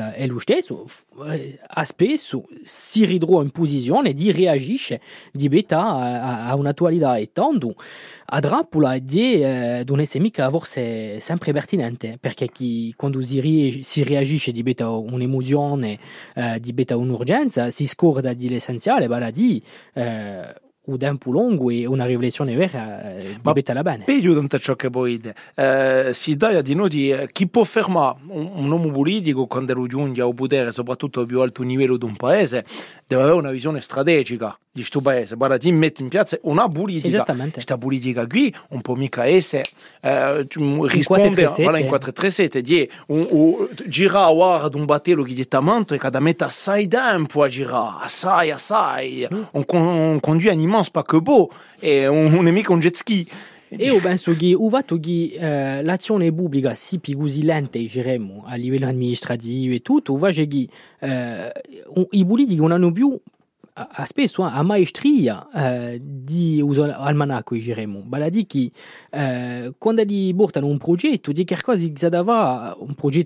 detta 0.00 0.16
eluste 0.18 0.62
so 0.62 0.86
euh, 1.20 1.38
aspe 1.68 2.16
so 2.18 2.40
euh, 2.50 2.56
si 2.64 3.04
ridro 3.04 3.42
in 3.42 3.50
posizione 3.50 4.12
di 4.12 4.32
reagisce 4.32 5.00
di 5.32 5.48
beta 5.48 5.80
a, 5.84 6.46
a 6.48 6.54
un'attualità 6.56 7.16
e 7.18 7.30
tanto 7.32 7.74
a 8.32 8.40
Drapula 8.40 8.98
di 8.98 9.42
eh, 9.42 9.82
non 9.86 10.00
essere 10.00 10.20
mica 10.20 10.48
forse 10.50 11.20
sempre 11.20 11.52
pertinente 11.52 12.16
perché 12.20 12.48
chi 12.48 12.92
quando 12.96 13.20
si, 13.20 13.80
si 13.82 14.02
reagisce 14.04 14.52
di 14.52 14.62
beta 14.62 14.88
un'emozione 14.90 15.98
eh, 16.36 16.60
di 16.60 16.72
beta 16.72 16.96
un'urgenza 16.96 17.70
si 17.70 17.86
scorda 17.86 18.32
di 18.34 18.48
l'essenziale 18.48 19.06
vale 19.06 19.26
a 19.26 19.30
un 20.90 20.96
tempo 20.98 21.30
lungo 21.30 21.70
e 21.70 21.86
una 21.86 22.04
riflessione 22.04 22.54
vera 22.56 23.14
eh, 23.14 23.38
Ma 23.42 23.52
di 23.52 23.62
alla 23.66 23.82
bene. 23.82 24.04
Peggio 24.04 24.34
tanto 24.34 24.58
ciò 24.58 24.74
che 24.74 24.90
poi 24.90 25.20
eh, 25.54 26.10
si 26.12 26.36
dà 26.36 26.60
di 26.60 26.74
noi 26.74 27.10
eh, 27.10 27.28
chi 27.32 27.46
può 27.48 27.64
fermare 27.64 28.16
un, 28.28 28.50
un, 28.54 28.70
uomo 28.70 28.90
politico 28.90 29.46
quando 29.46 29.74
raggiunge 29.74 30.22
un 30.22 30.34
potere, 30.34 30.72
soprattutto 30.72 31.20
al 31.20 31.26
più 31.26 31.40
alto 31.40 31.62
livello 31.62 31.96
di 31.96 32.04
un 32.04 32.16
paese, 32.16 32.64
deve 33.06 33.22
avere 33.22 33.36
una 33.36 33.50
visione 33.50 33.80
strategica 33.80 34.56
di 34.72 34.80
questo 34.80 35.00
paese. 35.00 35.36
Guarda, 35.36 35.58
ti 35.58 35.70
metti 35.72 36.02
in 36.02 36.08
piazza 36.08 36.38
una 36.42 36.68
politica. 36.68 37.24
Questa 37.50 37.78
politica 37.78 38.26
qui 38.26 38.52
un 38.70 38.80
po' 38.80 38.94
mica 38.94 39.26
essere 39.26 39.64
eh, 40.00 40.46
risponde 40.88 41.26
in 41.28 41.34
voilà, 41.56 41.78
in 41.78 41.86
437 41.86 42.60
di 42.60 42.90
un, 43.08 43.26
un, 43.30 43.68
girare 43.86 44.32
guarda 44.34 44.76
un 44.76 44.84
battello 44.84 45.22
che 45.22 45.34
detta 45.34 45.60
manto 45.60 45.94
e 45.94 45.98
da 46.10 46.20
mette 46.20 46.44
assai 46.44 46.88
tempo 46.88 47.42
a 47.42 47.48
girare, 47.48 47.98
assai, 48.04 48.50
assai, 48.50 49.26
mm. 49.32 49.42
un, 49.52 49.64
un, 49.68 50.18
un 50.22 50.38
animale 50.48 50.79
France, 50.80 50.88
pas 50.88 51.02
que 51.02 51.18
beau. 51.18 51.50
Et 51.82 52.08
on, 52.08 52.14
on 52.38 52.46
est 52.46 52.52
mis 52.52 52.62
contre 52.62 52.82
jet 52.82 52.96
ski. 52.96 53.26
Eo 53.70 54.00
bensogi 54.02 54.54
uvatogi 54.58 55.36
uh, 55.36 55.84
l'azione 55.86 56.32
pubblica 56.32 56.72
si 56.74 56.98
pigusilente 56.98 57.84
giremo 57.86 58.42
a 58.46 58.56
livello 58.56 58.88
amministrativo 58.88 59.72
e 59.74 59.78
tutto 59.80 60.14
uvagegi 60.14 60.68
uh, 61.02 62.02
i 62.10 62.24
politici 62.26 62.56
non 62.58 62.90
dit 62.90 63.00
qu'on 63.00 63.20
a 63.74 64.06
spesso 64.06 64.42
a 64.42 64.60
maestria 64.64 65.46
uh, 65.54 65.96
di 66.02 66.60
usare 66.60 66.94
almanacco 66.98 67.56
giremo 67.58 68.02
vale 68.08 68.24
a 68.24 68.28
dire 68.28 68.46
che 68.46 68.72
uh, 69.12 69.72
quando 69.78 70.02
gli 70.02 70.34
portano 70.34 70.66
un 70.66 70.76
projet 70.78 71.20
tu 71.20 71.30
dis 71.30 71.44
quelque 71.44 71.62
chose 71.64 71.92
si 71.94 72.06
un 72.08 72.94
projet 72.96 73.24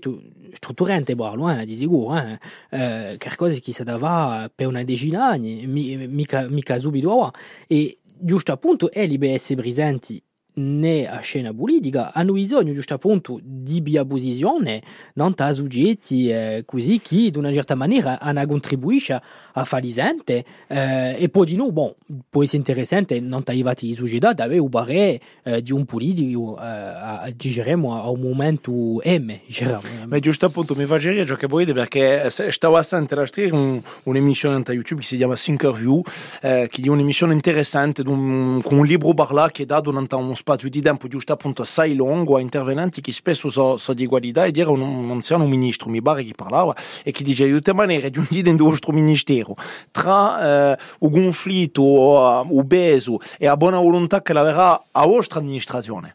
strutturante 0.56 1.14
buono, 1.14 1.34
loin 1.36 1.64
di 1.64 1.74
sicuro. 1.74 2.16
Eh. 2.18 2.38
Eh, 2.70 3.16
qualcosa 3.18 3.58
che 3.58 3.72
si 3.72 3.82
dava 3.84 4.44
eh, 4.44 4.50
per 4.54 4.66
una 4.68 4.84
decina 4.84 5.36
mica, 5.38 6.48
mica 6.48 6.78
subito. 6.78 7.26
Et 7.26 7.32
eh. 7.68 7.76
E 7.76 7.98
giusto 8.16 8.52
appunto 8.52 8.90
è 8.92 9.06
l'IBS 9.06 9.54
presenti 9.56 10.22
né 10.56 11.06
a 11.08 11.20
scena 11.20 11.52
politica 11.52 12.12
hanno 12.14 12.34
bisogno 12.34 12.72
giusto 12.72 12.94
appunto 12.94 13.40
di 13.42 13.80
biaposizione 13.80 14.82
non 15.14 15.32
da 15.34 15.52
soggetti 15.52 16.28
eh, 16.30 16.62
così 16.64 17.00
che 17.02 17.16
in 17.32 17.36
una 17.36 17.52
certa 17.52 17.74
maniera 17.74 18.20
hanno 18.20 18.46
contribuito 18.46 19.20
a 19.52 19.64
fare 19.64 19.88
sente 19.90 20.44
eh, 20.68 21.16
e 21.20 21.28
poi 21.28 21.46
di 21.46 21.56
nuovo 21.56 21.72
bon, 21.72 21.94
può 22.30 22.42
essere 22.44 22.58
interessante 22.58 23.18
non 23.20 23.42
arrivati 23.46 23.88
in 23.88 23.94
società 23.96 24.32
da 24.32 24.44
avere 24.44 24.60
un 24.60 24.68
parere 24.68 25.20
eh, 25.42 25.60
di 25.60 25.72
un 25.72 25.84
politico 25.86 26.56
eh, 26.56 26.62
a, 26.62 27.32
diciamo, 27.34 27.94
a 28.00 28.08
un 28.10 28.20
momento 28.20 29.00
M 29.04 29.32
diciamo. 29.46 29.82
ma 30.06 30.18
giusto 30.20 30.46
appunto 30.46 30.76
mi 30.76 30.84
facevi 30.84 31.26
ciò 31.26 31.34
che 31.34 31.48
volete 31.48 31.72
perché 31.72 32.22
eh, 32.24 32.30
stavo 32.52 32.76
a 32.76 32.82
sentire 32.82 33.22
un, 33.50 33.80
un'emissione 34.04 34.62
su 34.64 34.72
YouTube 34.72 35.00
che 35.00 35.06
si 35.06 35.16
chiama 35.16 35.34
Sinkerview 35.34 36.00
eh, 36.42 36.68
che 36.70 36.80
è 36.82 36.88
un'emissione 36.88 37.32
interessante 37.32 38.02
un, 38.06 38.60
con 38.62 38.78
un 38.78 38.86
libro 38.86 39.12
parla 39.14 39.50
che 39.50 39.64
è 39.64 39.66
dato 39.66 39.90
durante 39.90 40.14
un 40.14 40.34
spazio 40.44 40.68
di 40.68 40.82
tempo 40.82 41.08
giusto 41.08 41.32
appunto 41.32 41.62
assai 41.62 41.94
lungo 41.94 42.36
a 42.36 42.40
intervenenti 42.40 43.00
che 43.00 43.12
spesso 43.12 43.48
sono 43.48 43.78
so 43.78 43.94
di 43.94 44.04
qualità 44.04 44.44
e 44.44 44.50
dire 44.50 44.68
un, 44.68 44.82
un 44.82 45.10
anziano 45.10 45.46
ministro, 45.46 45.88
mi 45.88 46.02
pare 46.02 46.22
che 46.22 46.34
parlava, 46.36 46.74
e 47.02 47.12
che 47.12 47.22
dice 47.24 47.46
di 47.46 47.52
tutte 47.52 47.72
di 47.72 47.78
un 47.80 48.10
giungite 48.10 48.50
nel 48.50 48.58
vostro 48.60 48.92
ministero 48.92 49.54
tra 49.90 50.74
eh, 50.76 50.78
un 50.98 51.10
conflitto, 51.10 51.82
uh, 51.82 52.42
eh, 52.44 52.46
un 52.50 52.66
peso 52.66 53.16
e 53.38 53.46
la 53.46 53.56
buona 53.56 53.80
volontà 53.80 54.20
che 54.20 54.34
la 54.34 54.42
verrà 54.42 54.84
a 54.92 55.06
vostra 55.06 55.40
amministrazione. 55.40 56.14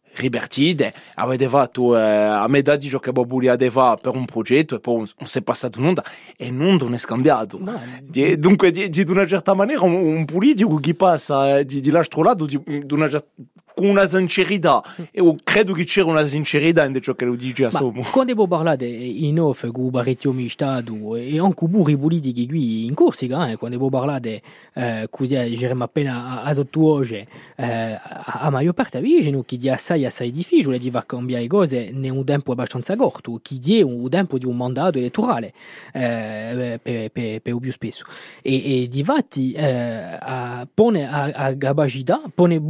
Ribertide, 0.15 0.91
avevate 1.15 1.77
ah, 1.77 1.97
eh, 1.97 2.43
a 2.43 2.47
metà 2.49 2.75
di 2.75 2.89
ciò 2.89 2.99
che 2.99 3.11
Bobuli 3.11 3.47
aveva 3.47 3.95
per 4.01 4.13
un 4.15 4.25
progetto 4.25 4.75
e 4.75 4.79
poi 4.79 4.95
non 4.97 5.07
si 5.27 5.37
è 5.37 5.41
passato 5.41 5.79
un'onda 5.79 6.03
e 6.37 6.49
non 6.51 6.93
è 6.93 6.97
scambiato. 6.97 7.57
No. 7.61 7.79
Di, 8.01 8.37
dunque, 8.37 8.71
di, 8.71 8.89
di, 8.89 9.05
una 9.07 9.25
certa 9.25 9.53
maniera, 9.53 9.83
un, 9.83 9.93
un 9.93 10.25
politico 10.25 10.75
che 10.79 10.93
passa 10.95 11.59
eh, 11.59 11.65
di, 11.65 11.79
di 11.79 11.89
l'altro 11.91 12.23
lato, 12.23 12.45
di, 12.45 12.59
di 12.65 12.93
una 12.93 13.07
certa 13.07 13.29
con 13.75 13.93
la 13.93 14.07
sincerità 14.07 14.83
io 15.13 15.23
hmm. 15.23 15.27
e, 15.35 15.35
credo 15.43 15.73
che 15.73 15.83
c'era 15.83 16.07
una 16.07 16.25
sincerità 16.25 16.83
in 16.85 16.99
ciò 17.01 17.13
che 17.13 17.25
lo 17.25 17.35
dice 17.35 17.65
a 17.65 17.71
Somo 17.71 18.01
quando 18.11 18.31
abbiamo 18.31 18.47
parlato 18.47 18.83
in 18.83 19.39
off 19.39 19.69
con 19.71 19.89
Barrettio 19.89 20.31
Mistadu 20.31 21.15
e 21.15 21.39
anche 21.39 21.67
pure 21.69 21.91
i 21.93 21.97
politici 21.97 22.47
qui 22.47 22.85
in 22.85 22.93
Corsica 22.93 23.49
eh, 23.49 23.55
quando 23.55 23.77
abbiamo 23.77 23.89
parlato 23.89 24.29
eh, 24.29 25.07
così 25.09 25.37
diremmo 25.49 25.83
eh, 25.83 25.85
appena 25.85 26.41
a, 26.41 26.41
a 26.43 26.53
Sottuoge 26.53 27.27
eh, 27.55 27.63
a, 27.65 28.23
a 28.41 28.49
Mario 28.49 28.73
Partavigeno 28.73 29.43
che 29.43 29.57
di 29.57 29.69
assai 29.69 30.05
assai 30.05 30.31
difficile 30.31 30.77
di 30.77 30.89
far 30.91 31.05
cambiare 31.05 31.47
cose 31.47 31.91
in 31.93 32.09
un 32.11 32.25
tempo 32.25 32.51
abbastanza 32.51 32.95
corto 32.95 33.39
che 33.41 33.57
di 33.57 33.81
un 33.81 34.09
tempo 34.09 34.37
di 34.37 34.45
un 34.45 34.55
mandato 34.57 34.97
elettorale 34.97 35.53
eh, 35.93 36.79
per, 36.81 37.09
per, 37.11 37.39
per 37.41 37.55
più 37.57 37.71
spesso 37.71 38.03
e, 38.41 38.83
e 38.83 38.87
di 38.87 39.03
fatti 39.03 39.51
eh, 39.51 40.17
a, 40.19 40.67
pone 40.71 41.09
a, 41.09 41.23
a 41.31 41.51
gabagità 41.53 42.21
pone, 42.33 42.61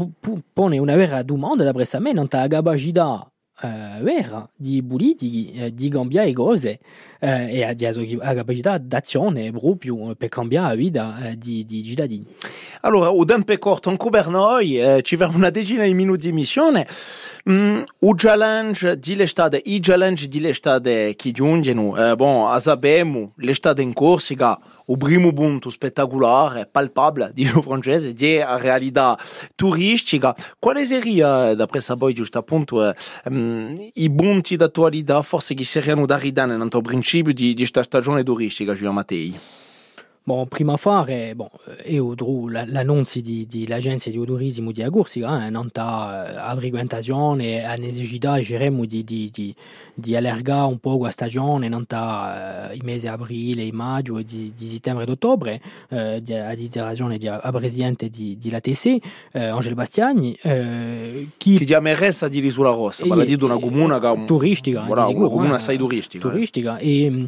pone 0.53 0.77
una 0.77 0.90
a 0.91 0.97
ver 0.97 1.23
du 1.25 1.33
monde 1.35 1.61
on 1.61 2.17
entre 2.19 2.37
la 2.39 2.49
capacità 2.49 3.27
eh, 3.63 3.67
vera 4.03 4.47
di 4.59 4.81
bouli, 4.81 5.15
di 5.17 5.53
et 5.55 5.73
eh, 5.81 6.29
e 6.29 6.33
cose 6.33 6.79
e 7.23 7.25
euh, 7.63 7.67
a 7.69 7.73
diazogi 7.75 8.17
aga 8.21 8.43
bejida 8.43 8.79
d'azione 8.79 9.51
proprio 9.51 10.07
euh, 10.09 10.15
per 10.15 10.29
cambiare 10.29 10.75
vita 10.75 11.13
di, 11.37 11.63
di 11.65 11.83
cittadini. 11.83 12.25
alors 12.81 13.05
au 13.13 13.23
dan 13.25 13.43
corto 13.59 13.89
euh, 13.89 13.91
anche 13.91 14.09
per 14.09 14.29
noi, 14.29 14.79
eh, 14.79 15.01
ci 15.03 15.17
fermo 15.17 15.37
una 15.37 15.51
decina 15.51 15.83
di 15.83 15.93
minuti 15.93 16.27
di 16.27 16.33
missione 16.33 16.87
Mm, 17.49 17.81
o 18.01 18.13
challenge 18.15 18.99
di 18.99 19.15
l'estate, 19.15 19.59
i 19.65 19.79
challenge 19.79 20.27
di 20.27 20.39
l'estate 20.41 21.13
che 21.15 21.31
giungono, 21.31 21.97
eh, 22.11 22.15
bon, 22.15 22.59
sappiamo, 22.59 23.33
l'estate 23.37 23.81
in 23.81 23.93
Corsica, 23.93 24.59
il 24.85 24.97
primo 24.99 25.33
punto 25.33 25.71
spettacolare, 25.71 26.67
palpabile, 26.71 27.31
dico 27.33 27.63
francese, 27.63 28.13
di 28.13 28.35
realtà 28.37 29.17
turistica. 29.55 30.35
Quale 30.59 30.85
sarebbe, 30.85 31.49
eh, 31.53 31.55
da 31.55 31.65
questa 31.65 31.95
poi 31.95 32.13
giusto 32.13 32.37
appunto, 32.37 32.87
eh, 32.87 32.93
mm, 33.31 33.73
i 33.95 34.11
punti 34.11 34.55
d'attualità 34.55 35.23
forse 35.23 35.55
che 35.55 35.65
saranno 35.65 36.05
da 36.05 36.17
ridare 36.17 36.55
nel 36.55 36.69
tuo 36.69 36.81
de 37.19 37.33
di, 37.33 37.53
di 37.53 37.65
sta 37.65 37.83
stagione 37.83 38.23
turistica, 38.23 38.73
ci 38.73 38.85
Matei. 38.85 39.37
Bon, 40.31 40.45
prima 40.45 40.77
fare, 40.77 41.33
bon, 41.35 41.49
io 41.89 42.15
Drew, 42.15 42.47
l'annunzio 42.47 43.21
di, 43.21 43.45
di 43.45 43.67
l'agenzia 43.67 44.09
di 44.13 44.17
turismo 44.25 44.71
di 44.71 44.81
Agursi, 44.81 45.19
eh, 45.19 45.49
non 45.49 45.69
ta 45.71 46.45
a 46.47 46.55
frequentazione, 46.55 47.65
a 47.67 47.73
necessità 47.75 48.41
cerchiamo 48.41 48.85
di, 48.85 49.03
di, 49.03 49.29
di, 49.29 49.53
di 49.93 50.15
allargare 50.15 50.67
un 50.67 50.77
po' 50.77 50.97
la 51.03 51.09
stagione, 51.11 51.67
non 51.67 51.85
ta 51.85 52.69
eh, 52.71 52.75
i 52.77 52.81
mesi 52.81 53.09
aprile, 53.09 53.63
i 53.63 53.71
maggio 53.73 54.21
di, 54.21 54.53
di 54.55 54.65
settembre 54.69 55.03
ed 55.03 55.09
ottobre, 55.09 55.59
eh, 55.89 56.21
di, 56.23 56.33
a 56.33 56.55
dichiarazione 56.55 57.17
di 57.17 57.27
a 57.27 57.51
presidente 57.51 58.07
di, 58.07 58.37
di 58.39 58.49
TC, 58.51 58.85
eh, 59.33 59.47
Angelo 59.47 59.75
Bastiani, 59.75 60.37
eh, 60.43 61.27
chi... 61.35 61.57
Che 61.57 61.65
ti 61.65 61.73
ameressa 61.73 62.29
di 62.29 62.39
Risula 62.39 62.69
Rossa, 62.71 63.05
parla 63.05 63.25
di 63.25 63.35
una 63.37 63.57
comuna 63.57 63.99
che... 63.99 64.23
Turistica, 64.27 64.79
di 64.79 64.85
sicuro, 64.87 65.09
una 65.11 65.27
comuna 65.27 65.49
eh, 65.51 65.55
assai 65.55 65.75
turistica. 65.77 66.29
Turistica, 66.29 66.77
eh. 66.77 67.05
e... 67.05 67.27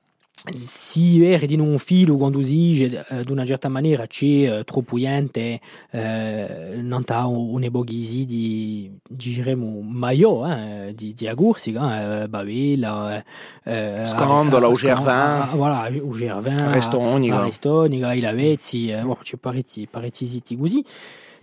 si 0.55 1.23
er 1.23 1.45
di 1.45 1.55
non 1.55 1.77
filo 1.77 2.17
quando 2.17 2.41
si 2.41 2.51
dice 2.55 3.05
uh, 3.09 3.15
eh, 3.17 3.23
di 3.23 3.31
una 3.31 3.45
certa 3.45 3.67
maniera 3.69 4.07
c'è 4.07 4.59
uh, 4.59 4.63
troppo 4.63 4.95
niente 4.97 5.59
uh, 5.91 5.97
eh, 5.97 6.79
non 6.81 7.03
ha 7.09 7.27
un 7.27 7.63
eboghisi 7.63 8.25
di 8.25 8.91
diremo 9.07 9.81
maio 9.81 10.45
eh, 10.47 10.93
di, 10.95 11.13
di 11.13 11.27
agursi 11.27 11.71
eh, 11.73 12.27
Babila 12.27 13.23
eh, 13.65 14.03
ah, 14.03 14.59
la 14.59 14.67
o 14.67 14.73
Gervin 14.73 15.47
voilà 15.53 15.87
o 16.03 16.11
Gervin 16.17 16.57
Aristoniga 16.57 17.39
Aristoniga 17.41 18.13
i 18.13 18.19
Lavezzi 18.19 18.89
eh, 18.89 19.01
bon, 19.01 19.17
c'è 19.21 19.37
parecchi 19.37 19.87
tu 19.89 20.25
siti 20.25 20.57
così 20.57 20.83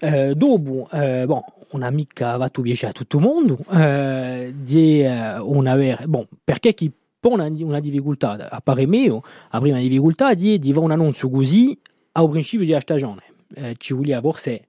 eh, 0.01 0.35
dopo 0.35 0.89
eh, 0.93 1.25
bon 1.27 1.43
on 1.71 1.83
a 1.83 1.91
mica 1.91 2.37
tout 2.49 2.63
bien 2.65 2.75
a 2.89 2.93
tutto 2.93 3.19
le 3.19 3.25
monde 3.27 3.57
eh, 3.75 4.53
di 4.59 5.05
on 5.45 5.67
avait 5.67 5.99
bon 6.07 6.27
perché 6.45 6.73
qui 6.75 6.91
una, 7.33 7.47
una 7.49 7.81
difficoltà, 7.81 8.33
a 8.51 8.61
parer 8.61 8.87
mio, 8.87 9.23
la 9.51 9.61
prima 9.61 9.79
difficoltà 9.79 10.35
di 10.35 10.59
fare 10.61 10.79
un 10.85 10.91
annuncio 10.91 11.29
così 11.29 11.79
al 12.12 12.29
principio 12.29 12.67
di 12.67 12.77
stagione. 12.81 13.23
Eh, 13.55 13.75
ci 13.79 13.95
voleva 13.95 14.21
forse 14.21 14.69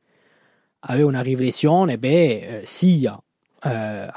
avere 0.79 1.03
una 1.05 1.21
riflessione, 1.21 1.97
beh, 1.97 2.61
sia 2.63 3.19
eh, 3.63 4.07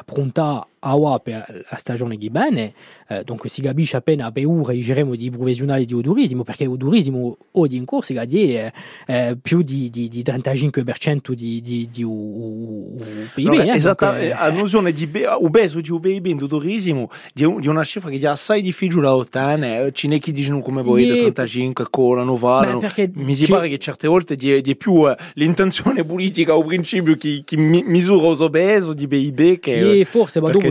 Awa 0.84 1.20
per 1.20 1.64
la 1.70 1.76
stagione 1.76 2.16
Ghibane, 2.18 2.72
eh, 3.08 3.22
dunque 3.24 3.48
si 3.48 3.62
capisce 3.62 3.96
appena 3.98 4.32
per 4.32 4.46
ora 4.48 4.72
diremo 4.72 5.14
di 5.14 5.30
professionali 5.30 5.84
di 5.84 5.94
odurismo, 5.94 6.42
perché 6.42 6.66
odurismo 6.66 7.36
oggi 7.52 7.76
in 7.76 7.84
corso 7.84 8.12
ha 8.18 8.24
eh, 8.28 8.72
eh, 9.06 9.36
più 9.40 9.62
di, 9.62 9.88
di, 9.90 10.08
di 10.08 10.22
35% 10.22 11.30
di, 11.34 11.62
di, 11.62 11.88
di 11.90 12.02
u, 12.02 12.96
PIB. 13.32 13.46
No, 13.48 13.62
eh, 13.62 13.68
esattamente, 13.68 14.30
eh. 14.30 14.32
allusione 14.32 14.92
di 14.92 15.08
obeso 15.40 15.80
di 15.80 15.88
UBIB 15.90 16.26
in 16.26 16.42
odurismo, 16.42 17.10
di, 17.32 17.48
di 17.60 17.68
una 17.68 17.84
cifra 17.84 18.10
che 18.10 18.18
è 18.18 18.26
assai 18.26 18.60
difficile 18.60 19.02
da 19.02 19.14
ottenere, 19.14 19.86
eh, 19.86 19.92
ci 19.92 20.08
ne 20.08 20.18
chi 20.18 20.32
dicono 20.32 20.62
come 20.62 20.82
voi, 20.82 21.06
e... 21.08 21.12
35, 21.32 21.86
colano, 21.90 22.36
valano, 22.36 22.80
mi 23.14 23.36
si 23.36 23.46
pare 23.46 23.68
che 23.68 23.78
certe 23.78 24.08
volte 24.08 24.34
di, 24.34 24.74
più 24.76 25.08
eh, 25.08 25.16
l'intenzione 25.34 26.02
politica 26.04 26.56
o 26.56 26.64
principio 26.64 27.16
che, 27.16 27.44
misura 27.56 28.30
l'obeso 28.36 28.92
di 28.94 29.06
PIB 29.06 29.60
che... 29.60 30.00
E 30.00 30.04
forse, 30.04 30.40
ma 30.40 30.50
dopo 30.50 30.70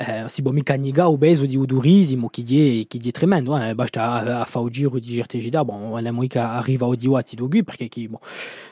Euh, 0.00 0.26
si 0.28 0.36
sibomi 0.36 0.62
kaniga 0.64 1.10
obez 1.10 1.38
odi 1.42 1.58
uduriz 1.60 2.14
imo 2.14 2.30
dit 2.34 2.86
très 3.12 3.26
mal 3.26 3.44
hein 3.48 3.74
bah 3.74 3.84
j'ta 3.86 4.40
a 4.40 4.44
fauji 4.46 4.86
odi 4.86 5.16
jertejida 5.16 5.64
bon 5.64 5.96
la 5.98 6.12
moika 6.12 6.48
arriva 6.54 6.86
odi 6.88 7.08
ti 7.26 7.36
dogu 7.36 7.62
parce 7.62 7.76
que 7.90 8.08
bon 8.08 8.18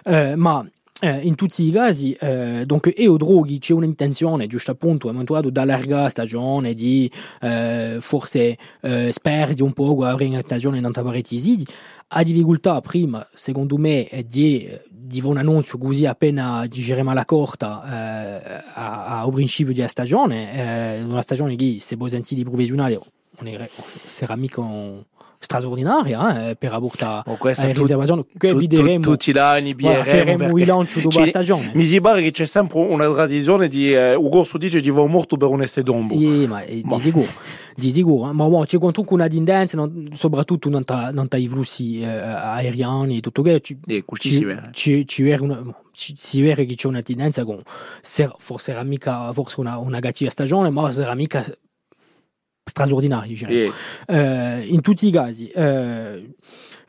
euh, 0.09 0.35
ma 0.37 0.65
eh, 1.03 1.27
in 1.29 1.35
tutti 1.35 1.67
i 1.67 1.73
casi, 1.73 2.15
eh, 2.21 2.67
donc, 2.67 2.93
e 2.95 3.09
o 3.09 3.17
droghi 3.17 3.59
c'è 3.59 3.73
un'intenzione, 3.73 4.47
giusto 4.47 4.73
appunto, 4.73 5.09
eventuato 5.09 5.49
eh, 5.49 5.51
d'allargare 5.51 6.11
stagione, 6.11 6.75
di 6.75 7.11
eh, 7.41 7.97
forse 8.01 8.59
eh, 8.83 9.11
sperdi 9.11 9.63
un 9.63 9.73
po' 9.73 10.05
avere 10.05 10.27
in 10.27 10.39
stagione 10.45 10.79
non 10.79 10.93
taparettisidi, 10.93 11.65
a 12.11 12.25
difficoltà 12.25 12.81
prima, 12.81 13.27
secondo 13.35 13.77
me, 13.79 14.07
di, 14.29 14.67
di 14.89 15.21
un 15.23 15.37
annuncio 15.39 15.79
così 15.79 16.07
appena 16.07 16.65
giriamo 16.69 17.13
la 17.15 17.25
corta 17.25 17.83
eh, 17.85 18.63
al 18.75 19.31
principio 19.33 19.73
della 19.73 19.87
stagione, 19.89 20.97
eh, 20.99 21.03
una 21.05 21.23
stagione 21.23 21.55
che 21.55 21.77
se 21.81 21.97
voi 21.97 22.11
sentite 22.11 22.43
provvisionale 22.43 23.01
sarà 24.05 24.37
mica 24.37 24.63
straordinaria 25.43 26.51
eh, 26.51 26.55
per 26.57 26.75
Aborta 26.75 27.23
oh, 27.25 27.37
questa, 27.39 27.67
eh, 27.67 27.73
tu, 27.73 27.87
tu, 27.87 28.25
che 28.37 28.55
vedremo 28.55 29.01
tutti 29.01 29.33
gli 29.33 29.39
anni 29.39 29.73
voilà, 29.73 30.05
faremo 30.05 30.55
il 30.59 30.67
lancio 30.67 31.01
dopo 31.01 31.19
la 31.19 31.25
stagione 31.25 31.71
mi 31.73 31.87
sembra 31.87 32.17
che 32.17 32.31
c'è 32.31 32.45
sempre 32.45 32.81
una 32.81 33.11
tradizione 33.11 33.67
di 33.69 33.87
eh, 33.87 34.15
un 34.15 34.29
corso 34.29 34.59
dice 34.59 34.81
di 34.81 34.91
va 34.91 35.07
morto 35.07 35.39
per 35.39 35.49
un 35.49 35.63
essere 35.63 35.83
d'ombo 35.85 36.13
e, 36.13 36.47
ma, 36.47 36.61
eh, 36.61 36.83
ma. 36.85 36.95
di 36.97 37.01
sicuro 37.01 37.27
di 37.77 37.91
sicuro, 37.91 38.29
eh? 38.31 38.33
ma 38.33 38.45
wow, 38.45 38.65
c'è 38.65 38.79
quanto 38.79 39.05
una 39.09 39.29
tendenza, 39.29 39.89
soprattutto 40.13 40.69
non 40.69 40.85
tra 40.85 41.13
i 41.37 41.49
flussi 41.49 42.01
eh, 42.03 42.07
aeriani 42.07 43.19
e 43.19 43.21
tutto 43.21 43.43
che 43.43 43.61
ci, 43.61 43.79
e 43.87 44.05
ci, 44.73 45.07
ci, 45.07 45.23
una, 45.23 45.65
si 45.93 46.41
vede 46.41 46.67
che 46.67 46.75
c'è 46.75 46.89
una 46.89 47.03
tendenza 47.03 47.45
con 47.45 47.63
ser, 48.01 48.35
forse 48.39 48.73
era 48.73 48.83
mica 48.83 49.33
forse 49.33 49.61
una, 49.61 49.79
una 49.79 50.01
cattiva 50.01 50.31
stagione, 50.31 50.71
ma 50.71 50.91
sarà 50.93 51.15
mica 51.15 51.45
straordinaria. 52.65 53.29
Diciamo. 53.29 53.53
Yeah. 53.53 53.73
Eh, 54.59 54.67
in 54.67 54.81
tutti 54.81 55.09
i 55.09 55.11
casi. 55.11 55.49
Eh, 55.51 56.35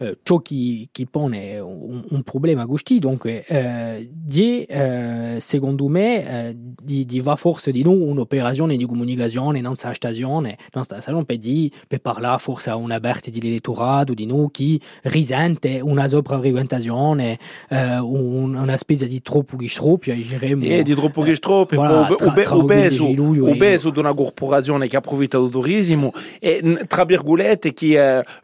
eh, 0.02 0.18
ciò 0.24 0.38
che, 0.40 0.90
che, 0.92 1.06
pone 1.10 1.60
un, 1.60 2.04
un 2.10 2.24
problema 2.24 2.66
così, 2.66 3.00
dunque, 3.00 3.46
eh, 3.46 4.10
di, 4.12 4.64
eh, 4.64 5.38
secondo 5.40 5.88
me, 5.88 6.50
eh, 6.50 6.54
di, 6.56 7.06
di, 7.06 7.20
va 7.22 7.36
forse 7.36 7.72
di 7.72 7.84
noi 7.84 8.00
un'operazione 8.02 8.76
di 8.76 8.86
comunicazione, 8.86 9.62
non 9.62 9.76
sa 9.76 9.94
stagione, 9.94 10.58
non 10.74 10.84
sta 10.84 11.00
stagione 11.00 11.26
per, 11.26 11.38
di, 11.38 11.72
per 11.88 12.00
parlare 12.00 12.40
forse 12.40 12.70
a 12.70 12.76
un 12.76 12.92
aperto 12.92 13.30
dell'elettorato 13.30 14.14
di 14.14 14.26
noi 14.26 14.48
che 14.52 14.80
risente 15.04 15.80
una 15.82 16.08
sopravvigentazione, 16.08 17.38
eh, 17.70 17.98
un, 18.00 18.56
una 18.56 18.78
spesa 18.78 19.06
di 19.06 19.22
troppo 19.22 19.56
che 19.56 19.68
stroppia, 19.70 20.14
e 20.14 20.18
diremmo... 20.18 20.66
E 20.66 20.84
di 20.84 20.96
troppo 20.96 21.22
che 21.22 21.36
stroppia, 21.36 21.78
e 21.78 21.80
voilà, 21.80 22.16
tra, 22.18 22.32
tra 22.34 22.56
o 22.58 22.66
peso, 22.66 23.06
o 23.06 23.48
e- 23.50 23.56
peso 23.58 23.90
di 23.90 24.00
una 24.00 24.14
corporazione 24.14 24.88
che 24.88 24.96
approfitta 24.96 25.38
del 25.40 25.50
turismo 25.50 26.12
e, 26.40 26.80
tra 26.88 27.04
virgolette, 27.06 27.74
che, 27.74 27.90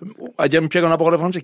mm, 0.02 0.10
abbiamo 0.36 0.68
piegato 0.68 0.88
una 0.92 0.98
parola 1.02 1.18
francese, 1.18 1.44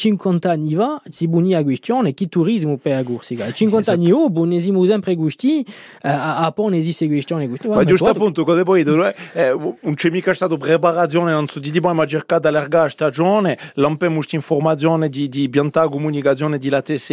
50 0.00 0.46
anni 0.46 0.74
va, 0.74 1.00
si 1.10 1.28
bunia 1.28 1.62
gustione 1.62 2.14
chi 2.14 2.28
turismo 2.28 2.78
per 2.78 2.96
a 2.96 3.02
gurstica 3.02 3.52
50 3.52 3.92
anni 3.92 4.10
o 4.10 4.30
buonesimo 4.30 4.82
sempre 4.86 5.14
gusti 5.14 5.64
a, 6.02 6.38
a 6.38 6.52
ponesi 6.52 7.06
gustione 7.06 7.46
gusti 7.48 7.68
ma 7.68 7.84
giusto 7.84 8.08
appunto 8.08 8.42
cosa 8.44 8.62
poi 8.62 8.80
eh, 8.80 9.54
non 9.80 9.94
c'è 9.94 10.08
mica 10.10 10.32
stato 10.32 10.56
preparazione 10.56 11.32
non 11.32 11.48
so 11.48 11.60
di 11.60 11.70
tipo 11.70 11.92
ma 11.92 12.06
cercata 12.06 12.48
allargare 12.48 12.88
stagione 12.88 13.58
l'ampiamo 13.74 14.14
questa 14.16 14.36
informazione 14.36 15.08
di, 15.10 15.28
di 15.28 15.48
pianta 15.50 15.86
comunicazione 15.88 16.56
di 16.58 16.68
la 16.70 16.80
TC 16.80 17.10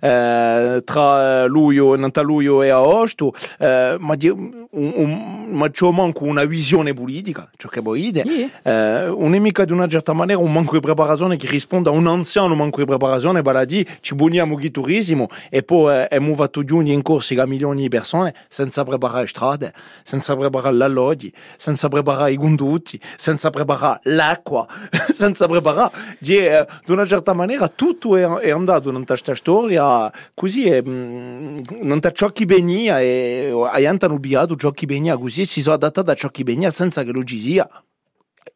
eh, 0.00 0.82
tra 0.84 1.42
eh, 1.44 1.46
luglio 1.48 1.94
e 1.96 2.10
luglio 2.22 2.62
e 2.62 2.68
agosto 2.68 3.32
eh, 3.58 3.96
ma, 3.98 4.14
di, 4.14 4.28
un, 4.28 4.66
un, 4.70 5.44
ma 5.50 5.68
c'è 5.70 5.90
manco 5.90 6.24
una 6.24 6.44
visione 6.44 6.94
politica 6.94 7.50
ciò 7.56 7.68
che 7.68 7.82
poi 7.82 8.06
idea 8.06 8.24
yeah. 8.24 9.06
eh, 9.08 9.16
non 9.18 9.32
di 9.42 9.72
una 9.72 9.88
certa 9.88 10.12
maniera 10.12 10.40
un 10.40 10.52
manco 10.52 10.74
di 10.74 10.80
preparazione 10.80 11.36
che 11.36 11.48
risponda 11.48 11.90
a 11.90 11.92
un 11.92 12.06
anno 12.06 12.24
funziona 12.28 12.54
manco 12.54 12.78
di 12.80 12.84
preparazione 12.84 13.40
per 13.40 13.64
ci 14.00 14.14
buoniamo 14.14 14.58
il 14.60 14.70
turismo 14.70 15.28
e 15.48 15.62
poi 15.62 16.04
eh, 16.10 16.20
muova 16.20 16.48
tutti 16.48 16.74
in 16.92 17.00
corsi 17.00 17.36
a 17.38 17.46
milioni 17.46 17.82
di 17.82 17.88
persone 17.88 18.34
senza 18.48 18.84
preparare 18.84 19.22
le 19.22 19.26
strade, 19.28 19.72
senza 20.02 20.36
preparare 20.36 20.76
l'alloggio, 20.76 21.28
senza 21.56 21.88
preparare 21.88 22.32
i 22.32 22.36
condotti, 22.36 23.00
senza 23.16 23.48
preparare 23.48 24.00
l'acqua, 24.04 24.66
senza 25.10 25.46
preparare. 25.46 25.90
Di, 26.18 26.36
eh, 26.36 26.66
di 26.84 26.92
una 26.92 27.06
certa 27.06 27.32
maniera 27.32 27.68
tutto 27.68 28.14
è, 28.14 28.24
è 28.44 28.50
andato 28.50 28.90
in 28.90 29.06
questa 29.06 29.34
storia 29.34 30.10
così 30.34 30.64
e, 30.64 30.76
eh, 30.76 30.82
mh, 30.82 30.90
mm, 30.90 31.58
non 31.82 32.00
c'è 32.00 32.12
ciò 32.12 32.26
eh, 32.28 32.32
che 32.32 32.44
veniva 32.44 33.00
e 33.00 33.52
hanno 33.86 34.14
obbligato 34.14 34.54
ciò 34.56 34.70
che 34.72 34.84
veniva 34.84 35.16
così 35.16 35.46
si 35.46 35.62
sono 35.62 35.76
adattati 35.76 36.10
a 36.10 36.14
ciò 36.14 36.28
che 36.28 36.42
veniva 36.44 36.68
senza 36.70 37.02
che 37.04 37.10
lo 37.12 37.24
ci 37.24 37.38
sia. 37.40 37.68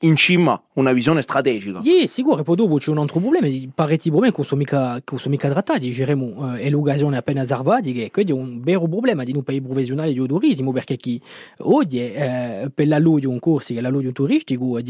in 0.04 0.16
cima 0.16 0.60
una 0.74 0.92
visione 0.92 1.22
strategica. 1.22 1.80
Sì, 1.82 2.06
sicuro, 2.06 2.40
e 2.40 2.42
poi 2.42 2.56
dopo 2.56 2.76
c'è 2.76 2.90
un 2.90 2.98
altro 2.98 3.20
problema, 3.20 3.46
parecchi 3.74 4.08
problemi 4.10 4.34
che 4.34 4.44
sono 4.44 4.60
mica, 4.60 5.00
che 5.02 5.16
sono 5.16 5.34
mica 5.34 5.48
trattati, 5.50 5.90
diremo, 5.92 6.56
eh, 6.56 6.60
è 6.62 6.70
l'occasione 6.70 7.16
appena 7.16 7.44
salvata, 7.44 7.80
che 7.90 8.10
è 8.12 8.30
un 8.30 8.60
vero 8.62 8.86
problema 8.88 9.24
di 9.24 9.32
un 9.34 9.42
paese 9.42 9.62
professionale 9.62 10.12
di 10.12 10.26
turismo, 10.26 10.72
perché 10.72 10.96
chi 10.96 11.20
odia 11.58 12.02
eh, 12.62 12.70
per 12.74 12.86
l'alludio 12.88 13.28
di 13.28 13.34
un 13.34 13.38
corso 13.40 13.72
che 13.72 13.78
è 13.78 13.82
l'alludio 13.82 14.12
turistico 14.12 14.78
è 14.78 14.82